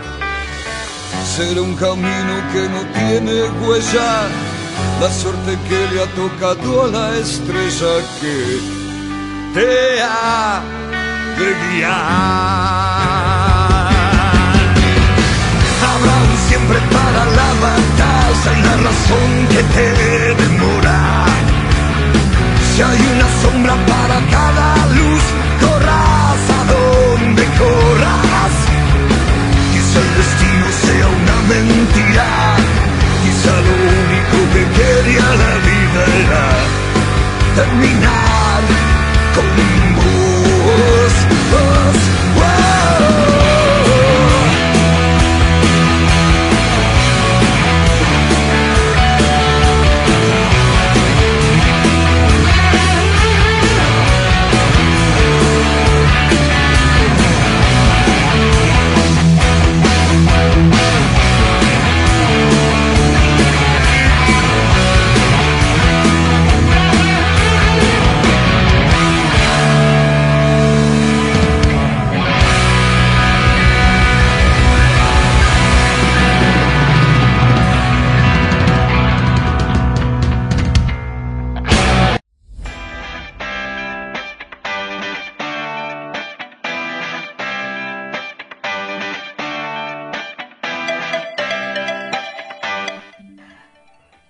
[1.36, 4.28] Será un camino que no tiene huella,
[5.00, 8.60] la suerte que le ha tocado a la estrella que
[9.54, 10.62] te ha
[11.38, 11.98] de guiar.
[15.90, 17.07] Habrá un siempre para
[18.56, 19.88] la razón que te
[20.44, 21.26] demora.
[22.76, 25.24] Si hay una sombra para cada luz,
[25.62, 28.54] corras a donde corras.
[29.74, 32.28] Quizá el destino sea una mentira,
[33.24, 33.74] quizá lo
[34.04, 36.46] único que quería la vida era
[37.56, 38.62] terminar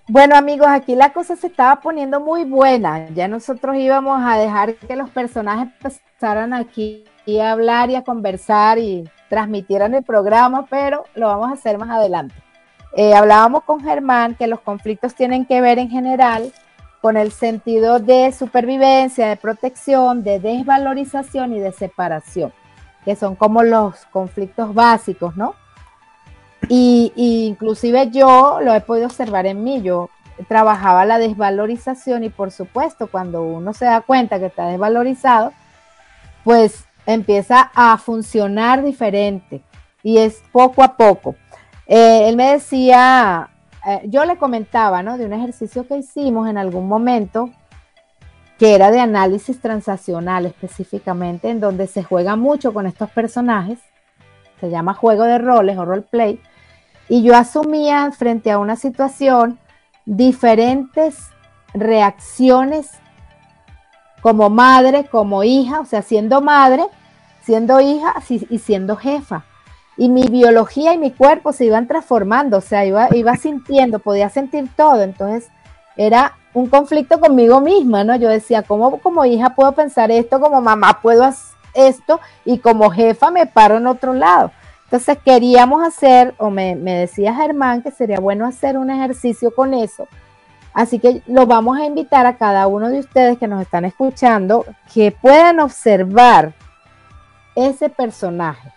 [0.10, 3.10] Bueno amigos, aquí la cosa se estaba poniendo muy buena.
[3.10, 7.04] Ya nosotros íbamos a dejar que los personajes empezaran aquí
[7.42, 11.90] a hablar y a conversar y transmitieran el programa, pero lo vamos a hacer más
[11.90, 12.34] adelante.
[12.94, 16.54] Eh, hablábamos con Germán que los conflictos tienen que ver en general
[17.02, 22.54] con el sentido de supervivencia, de protección, de desvalorización y de separación,
[23.04, 25.54] que son como los conflictos básicos, ¿no?
[26.70, 30.10] Y, inclusive yo lo he podido observar en mí, yo
[30.48, 35.52] trabajaba la desvalorización y por supuesto cuando uno se da cuenta que está desvalorizado,
[36.44, 39.62] pues empieza a funcionar diferente
[40.04, 41.36] y es poco a poco.
[41.88, 43.50] Eh, él me decía,
[43.88, 45.18] eh, yo le comentaba, ¿no?
[45.18, 47.50] De un ejercicio que hicimos en algún momento,
[48.60, 53.80] que era de análisis transaccional específicamente, en donde se juega mucho con estos personajes,
[54.60, 56.42] se llama juego de roles o roleplay,
[57.10, 59.60] y yo asumía frente a una situación
[60.06, 61.30] diferentes
[61.74, 62.92] reacciones
[64.22, 66.86] como madre, como hija, o sea, siendo madre,
[67.44, 69.46] siendo hija y siendo jefa.
[69.96, 74.30] Y mi biología y mi cuerpo se iban transformando, o sea, iba, iba sintiendo, podía
[74.30, 75.02] sentir todo.
[75.02, 75.50] Entonces,
[75.96, 78.16] era un conflicto conmigo misma, ¿no?
[78.16, 80.40] Yo decía, ¿cómo como hija puedo pensar esto?
[80.40, 84.52] Como mamá puedo hacer esto y como jefa me paro en otro lado.
[84.88, 89.74] Entonces queríamos hacer, o me, me decía Germán que sería bueno hacer un ejercicio con
[89.74, 90.08] eso.
[90.74, 94.64] Así que lo vamos a invitar a cada uno de ustedes que nos están escuchando
[94.94, 96.54] que puedan observar
[97.56, 98.72] ese personaje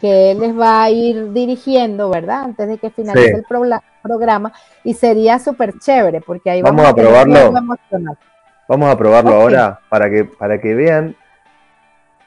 [0.00, 2.44] que él les va a ir dirigiendo, ¿verdad?
[2.44, 3.34] Antes de que finalice Sí.
[3.34, 4.50] el progla- programa.
[4.82, 7.52] Y sería súper chévere porque ahí Vamos vamos, a probarlo.
[8.66, 11.16] Vamos a probarlo ahora para que, para que vean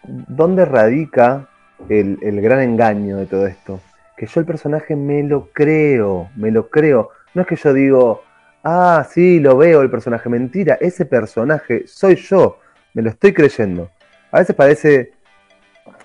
[0.03, 1.47] dónde radica
[1.89, 3.79] el, gran engaño de todo esto.
[4.17, 7.09] Que yo el personaje me lo creo, me lo creo.
[7.33, 8.21] No es que yo digo,
[8.63, 10.29] ah, sí, lo veo el personaje.
[10.29, 12.59] Mentira, ese personaje soy yo,
[12.93, 13.89] me lo estoy creyendo.
[14.31, 15.11] A veces parece,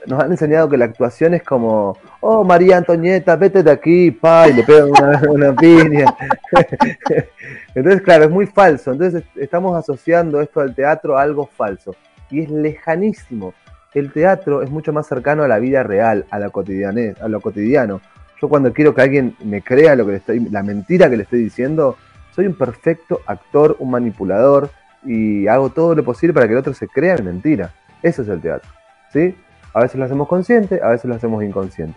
[0.06, 4.48] nos han enseñado que la actuación es como, oh, María Antonieta, vete de aquí, pa,
[4.48, 6.14] y le pegan una, una piña.
[7.74, 8.92] Entonces, claro, es muy falso.
[8.92, 11.94] Entonces, est- estamos asociando esto al teatro a algo falso.
[12.30, 13.54] Y es lejanísimo.
[13.95, 17.41] El teatro es mucho más cercano a la vida real, a la cotidianez, a lo
[17.41, 18.01] cotidiano.
[18.41, 21.22] Yo cuando quiero que alguien me crea lo que le estoy, la mentira que le
[21.24, 21.97] estoy diciendo,
[22.34, 24.70] soy un perfecto actor, un manipulador
[25.05, 27.72] y hago todo lo posible para que el otro se crea mi mentira.
[28.03, 28.70] Eso es el teatro.
[29.12, 29.34] ¿Sí?
[29.74, 31.97] A veces lo hacemos consciente, a veces lo hacemos inconsciente.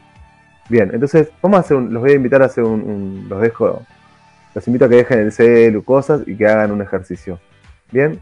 [0.69, 3.41] Bien, entonces vamos a hacer un, los voy a invitar a hacer un, un- los
[3.41, 3.81] dejo,
[4.55, 7.39] los invito a que dejen el celu, cosas y que hagan un ejercicio.
[7.91, 8.19] Bien,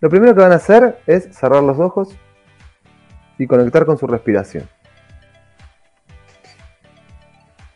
[0.00, 2.16] lo primero que van a hacer es cerrar los ojos
[3.38, 4.68] y conectar con su respiración.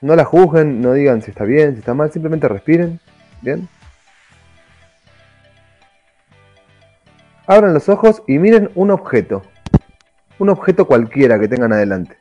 [0.01, 2.99] No la juzguen, no digan si está bien, si está mal, simplemente respiren.
[3.41, 3.69] Bien.
[7.47, 9.43] Abran los ojos y miren un objeto.
[10.39, 12.19] Un objeto cualquiera que tengan adelante.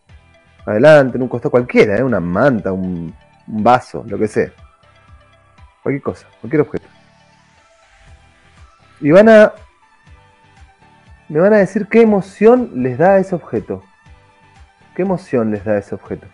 [0.66, 2.04] Adelante, en un costado cualquiera, ¿eh?
[2.04, 3.14] una manta, un,
[3.48, 4.52] un vaso, lo que sea.
[5.82, 6.88] Cualquier cosa, cualquier objeto.
[9.00, 9.54] Y van a.
[11.32, 13.82] Me van a decir qué emoción les da ese objeto.
[14.94, 16.28] ¿Qué emoción les da ese objeto?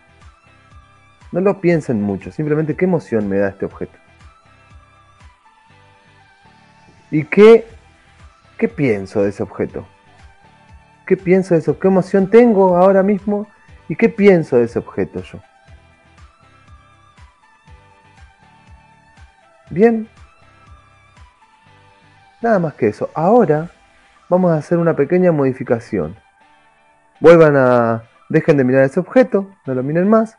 [1.31, 3.95] No lo piensen mucho, simplemente qué emoción me da este objeto.
[7.11, 7.67] ¿Y qué,
[8.57, 9.87] qué pienso de ese objeto?
[11.05, 11.77] ¿Qué pienso de eso?
[11.77, 13.47] ¿Qué emoción tengo ahora mismo?
[13.87, 15.39] ¿Y qué pienso de ese objeto yo?
[19.69, 20.09] Bien.
[22.41, 23.11] Nada más que eso.
[23.13, 23.69] Ahora
[24.29, 26.15] vamos a hacer una pequeña modificación.
[27.19, 28.03] Vuelvan a...
[28.29, 30.37] Dejen de mirar ese objeto, no lo miren más.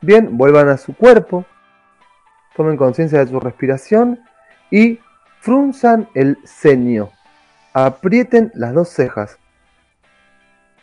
[0.00, 1.46] Bien, vuelvan a su cuerpo.
[2.56, 4.20] Tomen conciencia de su respiración
[4.70, 4.98] y
[5.40, 7.10] frunzan el ceño.
[7.72, 9.38] Aprieten las dos cejas.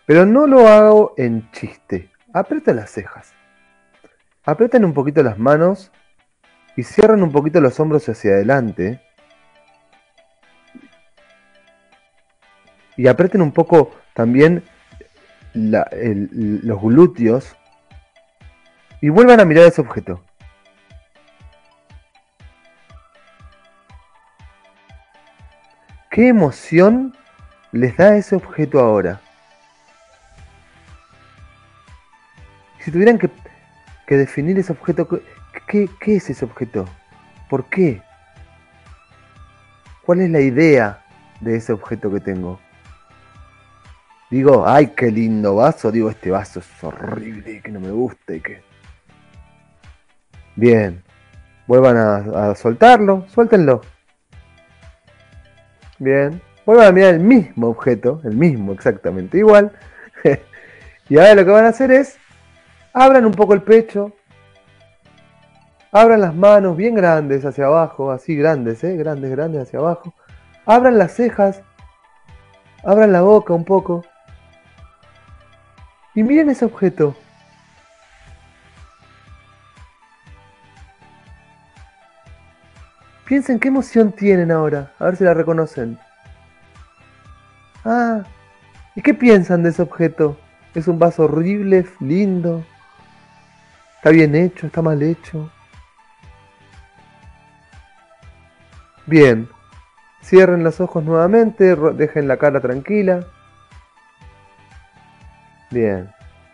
[0.06, 2.10] Pero no lo hago en chiste.
[2.34, 3.34] Aprieten las cejas.
[4.46, 5.92] Aprieten un poquito las manos
[6.76, 9.02] y cierran un poquito los hombros hacia adelante.
[12.98, 14.64] Y aprieten un poco también
[15.54, 17.56] la- los glúteos.
[19.02, 20.24] Y vuelvan a mirar ese objeto.
[26.12, 27.16] ¿Qué emoción
[27.72, 29.22] les da ese objeto ahora?
[32.80, 33.30] Si tuvieran que,
[34.18, 35.22] definir ese objeto, ¿qué,
[35.68, 36.86] qué, qué es ese objeto?
[37.50, 38.02] ¿Por qué?
[40.06, 41.02] ¿Cuál es la idea
[41.40, 42.60] de ese objeto que tengo?
[44.32, 45.92] Digo, ay, qué lindo vaso.
[45.92, 48.62] Digo, este vaso es horrible que no me gusta y que...
[50.56, 51.04] Bien.
[51.68, 53.82] Vuelvan a, a soltarlo, suéltenlo.
[56.00, 56.42] Bien.
[56.66, 59.74] Vuelvan a mirar el mismo objeto, el mismo exactamente igual.
[61.10, 62.18] y ahora lo que van a hacer es,
[62.94, 64.14] abran un poco el pecho.
[65.92, 68.96] Abran las manos bien grandes hacia abajo, así grandes, ¿eh?
[68.96, 70.14] Grandes, grandes hacia abajo.
[70.66, 71.62] Abran las cejas.
[72.86, 74.06] Abran la boca un poco.
[76.14, 77.16] Y miren ese objeto.
[83.26, 84.92] Piensen qué emoción tienen ahora.
[85.00, 85.98] A ver si la reconocen.
[87.86, 88.24] Ah,
[88.94, 90.38] ¿y qué piensan de ese objeto?
[90.76, 92.66] ¿Es un vaso horrible, lindo?
[93.96, 94.68] ¿Está bien hecho?
[94.68, 95.50] ¿Está mal hecho?
[99.06, 99.48] Bien.
[100.22, 103.26] Cierren los ojos nuevamente, dejen la cara tranquila.
[105.72, 106.10] Bien.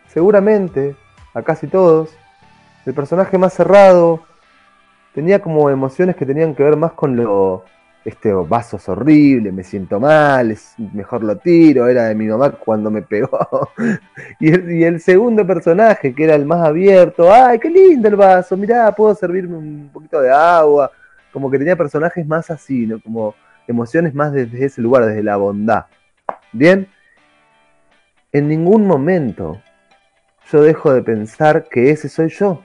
[0.06, 0.96] Seguramente,
[1.34, 2.16] a casi todos,
[2.86, 4.22] el personaje más cerrado
[5.12, 7.64] tenía como emociones que tenían que ver más con lo.
[8.04, 12.52] Este vaso es horrible, me siento mal, es, mejor lo tiro, era de mi mamá
[12.52, 13.68] cuando me pegó.
[14.40, 18.16] y, el, y el segundo personaje, que era el más abierto, ¡ay, qué lindo el
[18.16, 18.56] vaso!
[18.56, 20.90] Mirá, puedo servirme un poquito de agua,
[21.32, 23.00] como que tenía personajes más así, ¿no?
[23.00, 23.34] Como
[23.66, 25.84] emociones más desde ese lugar, desde la bondad.
[26.52, 26.88] Bien,
[28.32, 29.60] en ningún momento
[30.50, 32.62] yo dejo de pensar que ese soy yo.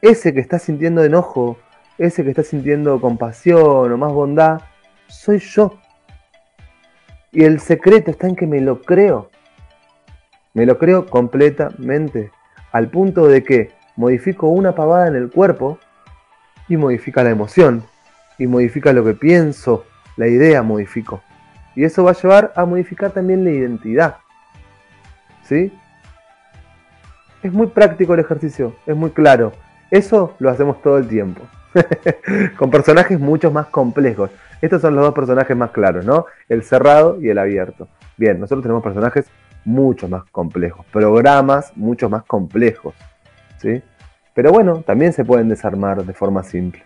[0.00, 1.58] Ese que está sintiendo enojo,
[1.98, 4.60] ese que está sintiendo compasión o más bondad,
[5.06, 5.78] soy yo.
[7.32, 9.30] Y el secreto está en que me lo creo.
[10.54, 12.30] Me lo creo completamente.
[12.72, 15.78] Al punto de que modifico una pavada en el cuerpo
[16.68, 17.84] y modifica la emoción.
[18.38, 19.84] Y modifica lo que pienso.
[20.16, 21.22] La idea modifico.
[21.74, 24.18] Y eso va a llevar a modificar también la identidad.
[25.48, 25.72] ¿Sí?
[27.42, 29.52] Es muy práctico el ejercicio, es muy claro.
[29.90, 31.42] Eso lo hacemos todo el tiempo.
[32.58, 34.30] Con personajes mucho más complejos.
[34.60, 36.26] Estos son los dos personajes más claros, ¿no?
[36.48, 37.88] El cerrado y el abierto.
[38.18, 39.30] Bien, nosotros tenemos personajes
[39.64, 42.94] mucho más complejos, programas mucho más complejos,
[43.58, 43.82] ¿sí?
[44.34, 46.82] Pero bueno, también se pueden desarmar de forma simple.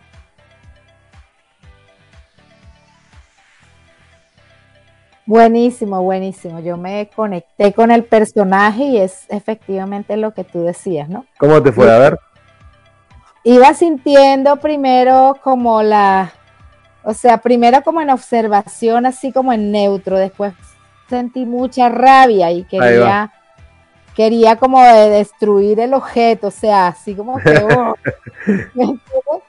[5.24, 6.60] Buenísimo, buenísimo.
[6.60, 11.26] Yo me conecté con el personaje y es efectivamente lo que tú decías, ¿no?
[11.38, 11.90] ¿Cómo te fue?
[11.92, 12.18] A ver.
[13.44, 16.32] Iba sintiendo primero como la,
[17.04, 20.54] o sea, primero como en observación, así como en neutro, después
[21.08, 23.32] sentí mucha rabia y quería,
[24.14, 27.62] quería como de destruir el objeto, o sea, así como que...
[28.44, 29.42] Oh,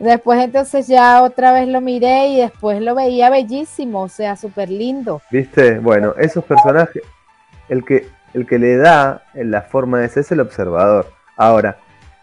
[0.00, 4.70] Después entonces ya otra vez lo miré y después lo veía bellísimo, o sea, súper
[4.70, 5.20] lindo.
[5.30, 5.78] ¿Viste?
[5.78, 7.02] Bueno, esos personajes,
[7.68, 11.06] el que, el que le da la forma de ese es el observador.
[11.36, 11.76] Ahora,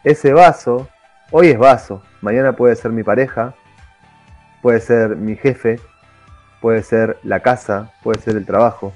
[0.04, 0.88] ese vaso,
[1.30, 3.54] hoy es vaso, mañana puede ser mi pareja,
[4.64, 5.80] puede ser mi jefe,
[6.62, 8.92] puede ser la casa, puede ser el trabajo.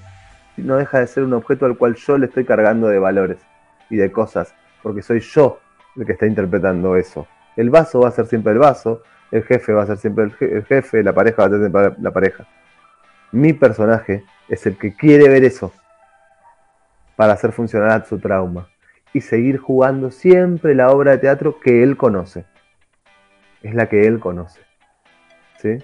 [0.57, 3.37] No deja de ser un objeto al cual yo le estoy cargando de valores
[3.91, 5.59] y de cosas, porque soy yo
[5.95, 7.27] el que está interpretando eso.
[7.55, 10.65] El vaso va a ser siempre el vaso, el jefe va a ser siempre el,
[10.65, 12.47] jefe, la pareja va a ser siempre la pareja.
[13.31, 15.71] Mi personaje es el que quiere ver eso
[17.15, 18.67] para hacer funcionar su trauma
[19.13, 22.45] y seguir jugando siempre la obra de teatro que él conoce.
[23.61, 24.61] Es la que él conoce.
[25.59, 25.77] ¿Sí?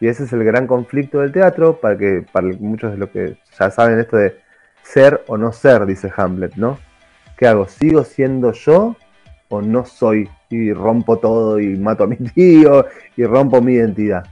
[0.00, 3.38] Y ese es el gran conflicto del teatro, para que para muchos de los que
[3.58, 4.38] ya saben esto de
[4.82, 6.78] ser o no ser, dice Hamlet, ¿no?
[7.36, 7.66] ¿Qué hago?
[7.66, 8.96] ¿Sigo siendo yo
[9.48, 12.86] o no soy y rompo todo y mato a mi tío
[13.16, 14.24] y rompo mi identidad.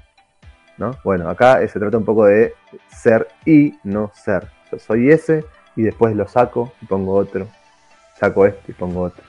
[0.79, 0.97] ¿no?
[1.05, 2.55] Bueno, acá se trata un poco de
[2.89, 4.49] ser y no ser.
[4.71, 5.45] Yo soy ese
[5.77, 7.47] y después lo saco y pongo otro.
[8.19, 9.23] Saco este y pongo otro.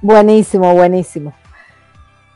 [0.00, 1.34] Buenísimo, buenísimo.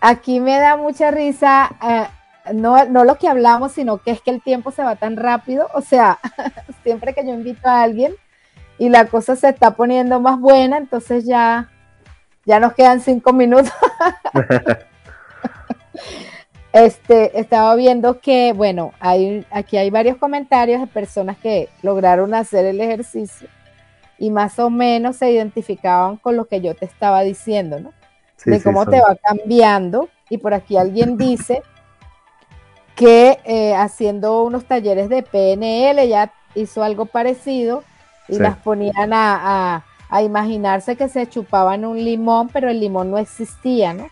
[0.01, 1.71] Aquí me da mucha risa.
[1.81, 2.07] Eh,
[2.53, 5.69] no, no lo que hablamos, sino que es que el tiempo se va tan rápido.
[5.75, 6.19] O sea,
[6.83, 8.15] siempre que yo invito a alguien
[8.79, 11.71] y la cosa se está poniendo más buena, entonces ya,
[12.45, 13.73] ya nos quedan cinco minutos.
[16.73, 22.65] este, estaba viendo que, bueno, hay, aquí hay varios comentarios de personas que lograron hacer
[22.65, 23.49] el ejercicio
[24.19, 27.93] y más o menos se identificaban con lo que yo te estaba diciendo, ¿no?
[28.45, 30.09] de cómo te va cambiando.
[30.29, 31.63] Y por aquí alguien dice
[32.95, 37.83] que eh, haciendo unos talleres de PNL ya hizo algo parecido
[38.29, 39.85] y las ponían a,
[40.23, 44.09] imaginarse que se chupaban un limón, pero el limón no existía, ¿no?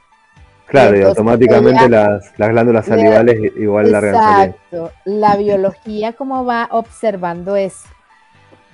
[0.66, 7.89] Claro, y, automáticamente las, glándulas salivales igual largan Exacto, la biología cómo va observando eso.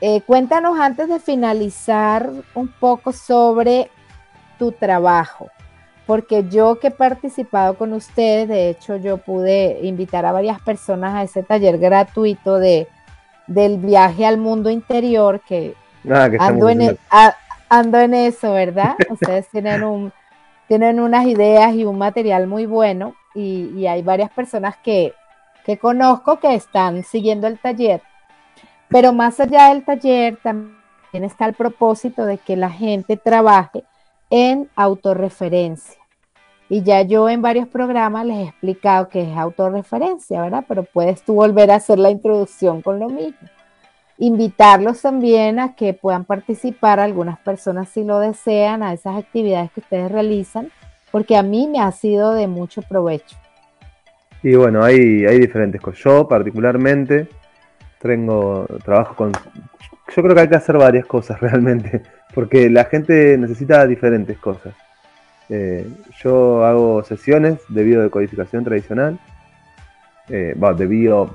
[0.01, 3.91] Eh, cuéntanos antes de finalizar un poco sobre
[4.59, 5.51] tu trabajo
[6.07, 11.15] porque yo que he participado con ustedes, de hecho yo pude invitar a varias personas
[11.15, 12.87] a ese taller gratuito de,
[13.49, 15.75] del viaje al mundo interior, que,
[16.09, 16.99] ah, ando, en e,
[17.69, 18.95] ando en eso, ¿verdad?
[19.11, 20.13] Ustedes tienen, un,
[20.69, 25.13] tienen unas ideas y un material muy bueno y, y hay varias personas que,
[25.65, 28.01] que conozco que están siguiendo el taller.
[28.89, 30.77] Pero más allá del taller también
[31.13, 33.83] está el propósito de que la gente trabaje
[34.37, 35.99] en autorreferencia.
[36.68, 40.62] Y ya yo en varios programas les he explicado que es autorreferencia, ¿verdad?
[40.68, 43.49] Pero puedes tú volver a hacer la introducción con lo mismo.
[44.18, 49.80] Invitarlos también a que puedan participar, algunas personas si lo desean, a esas actividades que
[49.80, 50.70] ustedes realizan,
[51.11, 53.39] porque a mí me ha sido de mucho provecho.
[54.43, 56.05] Y bueno, hay, hay diferentes cosas.
[56.05, 57.26] Yo particularmente
[58.01, 59.32] tengo trabajo con...
[59.32, 62.03] Yo creo que hay que hacer varias cosas realmente
[62.37, 64.74] porque la gente necesita diferentes cosas.
[65.49, 65.89] Eh,
[66.22, 69.18] yo hago sesiones de biodecodificación tradicional.
[70.28, 71.34] Eh, de bio,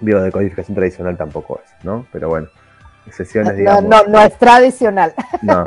[0.00, 2.06] biodecodificación tradicional tampoco es, ¿no?
[2.12, 2.46] Pero bueno.
[3.10, 3.84] sesiones, No, digamos.
[3.84, 5.12] no, no es tradicional.
[5.42, 5.64] No.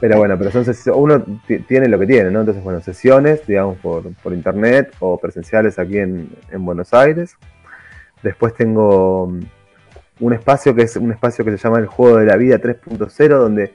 [0.00, 2.40] Pero bueno, pero son sesiones, uno ti- tiene lo que tiene, ¿no?
[2.40, 7.36] Entonces, bueno, sesiones, digamos, por, por internet o presenciales aquí en, en Buenos Aires.
[8.22, 9.32] Después tengo
[10.20, 13.28] un espacio que es un espacio que se llama el Juego de la Vida 3.0,
[13.36, 13.72] donde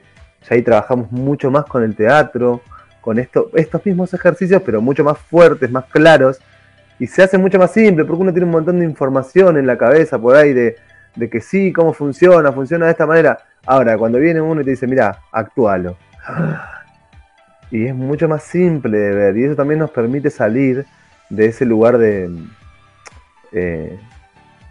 [0.48, 2.62] ya ahí trabajamos mucho más con el teatro,
[3.00, 6.40] con esto, estos mismos ejercicios, pero mucho más fuertes, más claros.
[6.98, 9.76] Y se hace mucho más simple, porque uno tiene un montón de información en la
[9.78, 10.76] cabeza por ahí de,
[11.16, 13.38] de que sí, cómo funciona, funciona de esta manera.
[13.66, 15.96] Ahora, cuando viene uno y te dice, mira, actúalo.
[17.70, 19.36] Y es mucho más simple de ver.
[19.36, 20.84] Y eso también nos permite salir
[21.28, 22.28] de ese lugar de.
[23.52, 23.98] eh,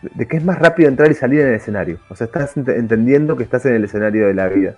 [0.01, 1.99] de que es más rápido entrar y salir en el escenario.
[2.09, 4.75] O sea, estás ent- entendiendo que estás en el escenario de la vida.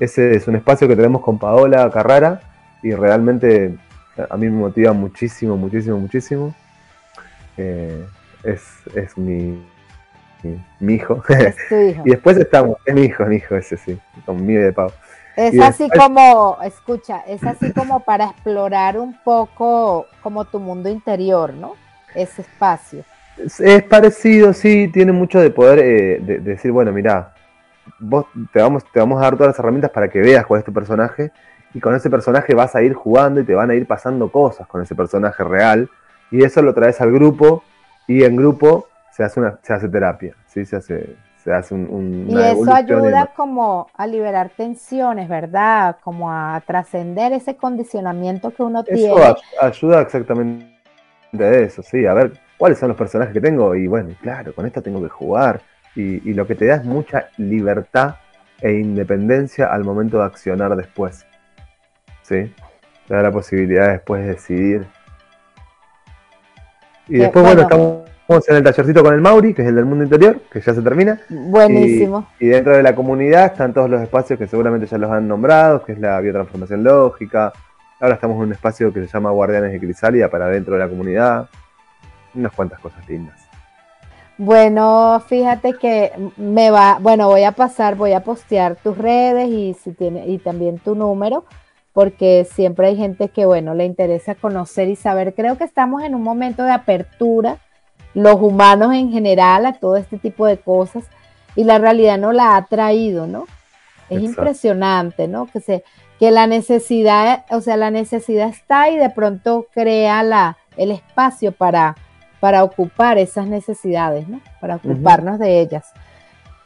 [0.00, 2.40] Ese es un espacio que tenemos con Paola Carrara
[2.82, 3.74] y realmente
[4.30, 6.54] a mí me motiva muchísimo, muchísimo, muchísimo.
[7.56, 8.04] Eh,
[8.42, 8.62] es,
[8.94, 9.64] es mi,
[10.42, 11.22] mi, mi hijo.
[11.28, 12.02] Es tu hijo.
[12.06, 14.90] y después estamos, es mi hijo, mi hijo ese sí, conmigo y de Pau.
[15.36, 20.58] Es y así después- como, escucha, es así como para explorar un poco como tu
[20.60, 21.74] mundo interior, ¿no?
[22.14, 23.04] Ese espacio.
[23.38, 27.34] Es, es parecido, sí, tiene mucho de poder eh, de, de decir, bueno, mira,
[27.98, 30.64] vos te vamos, te vamos a dar todas las herramientas para que veas cuál es
[30.64, 31.32] tu personaje
[31.74, 34.66] y con ese personaje vas a ir jugando y te van a ir pasando cosas
[34.66, 35.88] con ese personaje real
[36.30, 37.62] y eso lo traes al grupo
[38.06, 41.88] y en grupo se hace una se hace terapia, sí, se hace se hace un,
[41.90, 45.96] un- Y una eso y ayuda como a liberar tensiones, ¿verdad?
[46.04, 49.24] Como a trascender ese condicionamiento que uno Eso tiene.
[49.26, 50.66] ay- ayuda exactamente
[51.38, 54.64] a eso, sí, a ver cuáles son los personajes que tengo y bueno, claro, con
[54.66, 55.62] esto tengo que jugar
[55.96, 58.14] y, y lo que te da es mucha libertad
[58.60, 61.26] e independencia al momento de accionar después,
[62.22, 62.54] ¿sí?
[63.08, 64.86] Te da la posibilidad de después de decidir.
[67.08, 68.04] Y Que, después, bueno, bueno.
[68.12, 70.72] estamos en el tallercito con el Mauri, que es el del mundo interior, que ya
[70.72, 71.20] se termina.
[71.30, 72.28] Buenísimo.
[72.38, 75.26] Y, y dentro de la comunidad están todos los espacios que seguramente ya los han
[75.26, 77.52] nombrado, que es la biotransformación lógica.
[77.98, 80.88] Ahora estamos en un espacio que se llama Guardianes de Crisálida para dentro de la
[80.88, 81.48] comunidad.
[82.34, 83.38] Unas cuantas cosas lindas.
[84.38, 89.74] Bueno, fíjate que me va, bueno, voy a pasar, voy a postear tus redes y
[89.74, 91.44] si tiene, y también tu número,
[91.92, 95.34] porque siempre hay gente que, bueno, le interesa conocer y saber.
[95.34, 97.58] Creo que estamos en un momento de apertura,
[98.14, 101.04] los humanos en general, a todo este tipo de cosas,
[101.54, 103.44] y la realidad no la ha traído, ¿no?
[104.08, 104.40] Es Exacto.
[104.40, 105.46] impresionante, ¿no?
[105.46, 105.84] Que se,
[106.18, 111.52] que la necesidad, o sea, la necesidad está y de pronto crea la, el espacio
[111.52, 111.96] para,
[112.42, 114.40] para ocupar esas necesidades, ¿no?
[114.60, 115.84] Para ocuparnos de ellas.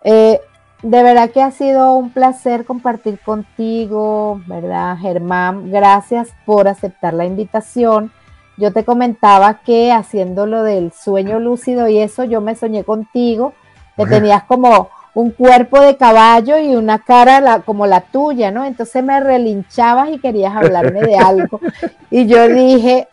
[0.03, 0.41] Eh,
[0.83, 5.71] de verdad que ha sido un placer compartir contigo, ¿verdad, Germán?
[5.71, 8.11] Gracias por aceptar la invitación.
[8.57, 13.53] Yo te comentaba que haciendo lo del sueño lúcido y eso, yo me soñé contigo,
[13.99, 18.65] que tenías como un cuerpo de caballo y una cara la- como la tuya, ¿no?
[18.65, 21.61] Entonces me relinchabas y querías hablarme de algo.
[22.11, 23.09] Y yo dije,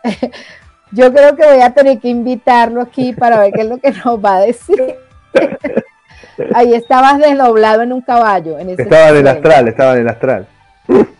[0.94, 3.92] yo creo que voy a tener que invitarlo aquí para ver qué es lo que
[4.04, 4.96] nos va a decir.
[6.54, 8.58] Ahí estabas desdoblado en un caballo.
[8.58, 9.30] En ese Estaba en el sueño.
[9.38, 10.46] astral, estaba en el astral.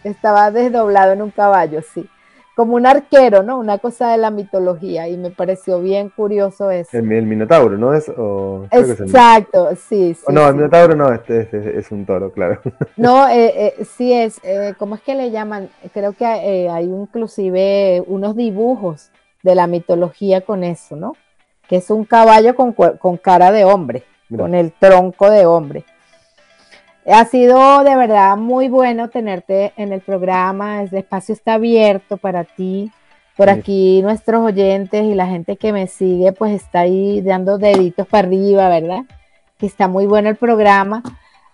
[0.03, 2.09] Estaba desdoblado en un caballo, sí.
[2.57, 3.59] Como un arquero, ¿no?
[3.59, 5.09] Una cosa de la mitología.
[5.09, 6.97] Y me pareció bien curioso eso.
[6.97, 8.09] El, el Minotauro, ¿no es?
[8.09, 10.55] O, es el- Exacto, sí, no, el.
[10.55, 12.61] Minotauro no, este, este es un toro, claro.
[12.97, 15.69] No, eh, eh, sí es, eh, ¿cómo es que le llaman?
[15.93, 19.11] Creo que eh, hay inclusive unos dibujos
[19.45, 21.13] de la mitología con eso, ¿no?
[21.69, 24.43] Que es un caballo con, con cara de hombre, Mira.
[24.43, 25.85] con el tronco de hombre.
[27.07, 32.45] Ha sido de verdad muy bueno tenerte en el programa, el espacio está abierto para
[32.45, 32.91] ti.
[33.37, 33.53] Por Sí.
[33.59, 38.27] aquí nuestros oyentes y la gente que me sigue pues está ahí dando deditos para
[38.29, 39.01] arriba, ¿verdad?
[39.59, 41.03] Que está muy bueno el programa.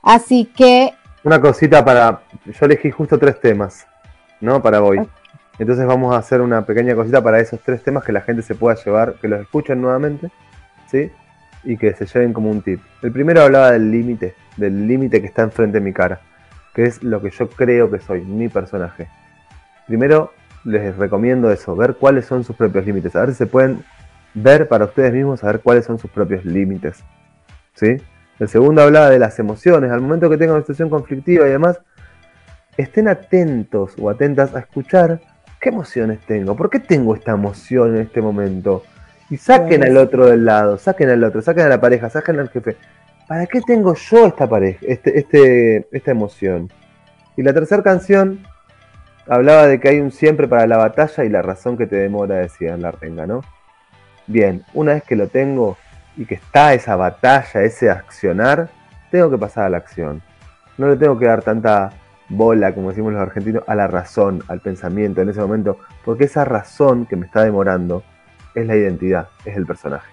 [0.03, 0.93] Así que
[1.25, 2.21] Una cosita para.
[2.45, 3.87] Yo elegí justo tres temas,
[4.41, 4.63] ¿no?
[4.63, 4.99] Para hoy.
[5.61, 8.55] Entonces vamos a hacer una pequeña cosita para esos tres temas que la gente se
[8.55, 10.31] pueda llevar, que los escuchen nuevamente,
[10.91, 11.13] ¿sí?
[11.65, 12.81] Y que se lleven como un tip.
[13.03, 16.23] El primero hablaba del límite, del límite que está enfrente de mi cara,
[16.75, 19.11] que es lo que yo creo que soy, mi personaje.
[19.87, 20.33] Primero
[20.65, 23.85] les recomiendo eso, ver cuáles son sus propios límites, a ver si se pueden
[24.33, 27.05] ver para ustedes mismos, a ver cuáles son sus propios límites,
[27.75, 27.99] ¿sí?
[28.39, 29.91] El segundo hablaba de las emociones.
[29.91, 31.83] Al momento que tengan una situación conflictiva y demás,
[32.79, 35.21] estén atentos o atentas a escuchar
[35.61, 38.83] qué emociones tengo, por qué tengo esta emoción en este momento.
[39.29, 42.49] Y saquen al otro del lado, saquen al otro, saquen a la pareja, saquen al
[42.49, 42.77] jefe.
[43.29, 46.69] ¿Para qué tengo yo esta pareja, este, este, esta emoción?
[47.37, 48.45] Y la tercera canción
[49.29, 52.37] hablaba de que hay un siempre para la batalla y la razón que te demora,
[52.37, 53.43] decía la renga, ¿no?
[54.27, 55.77] Bien, una vez que lo tengo
[56.17, 58.69] y que está esa batalla, ese accionar,
[59.13, 60.23] tengo que pasar a la acción.
[60.77, 61.93] No le tengo que dar tanta
[62.31, 66.45] bola, como decimos los argentinos, a la razón, al pensamiento en ese momento, porque esa
[66.45, 68.03] razón que me está demorando
[68.55, 70.09] es la identidad, es el personaje.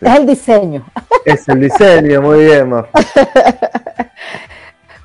[0.00, 0.84] Es el diseño.
[1.24, 2.70] Es el diseño, muy bien.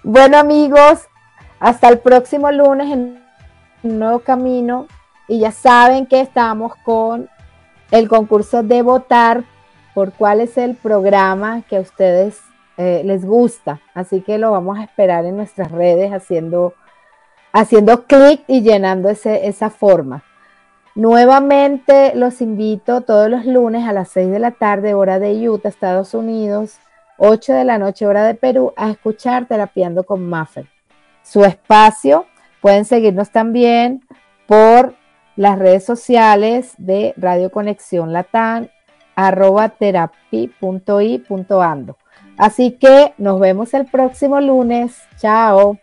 [0.05, 1.07] Bueno amigos,
[1.61, 3.23] hasta el próximo lunes en
[3.83, 4.87] un nuevo camino
[5.29, 7.29] y ya saben que estamos con
[7.89, 9.45] el concurso de votar
[9.93, 12.41] por cuál es el programa que a ustedes
[12.77, 13.81] eh, les gusta.
[13.93, 16.73] Así que lo vamos a esperar en nuestras redes haciendo,
[17.51, 20.23] haciendo clic y llenando ese, esa forma.
[20.95, 25.69] Nuevamente los invito todos los lunes a las 6 de la tarde, hora de Utah,
[25.69, 26.77] Estados Unidos,
[27.17, 30.67] 8 de la noche, hora de Perú, a escuchar Terapiando con Maffer.
[31.23, 32.27] Su espacio,
[32.61, 34.03] pueden seguirnos también
[34.45, 34.93] por
[35.35, 38.69] las redes sociales de Radio Conexión Latán,
[39.15, 40.57] arroba terapi.i.ando.
[42.37, 45.01] Así que nos vemos el próximo lunes.
[45.17, 45.77] Chao.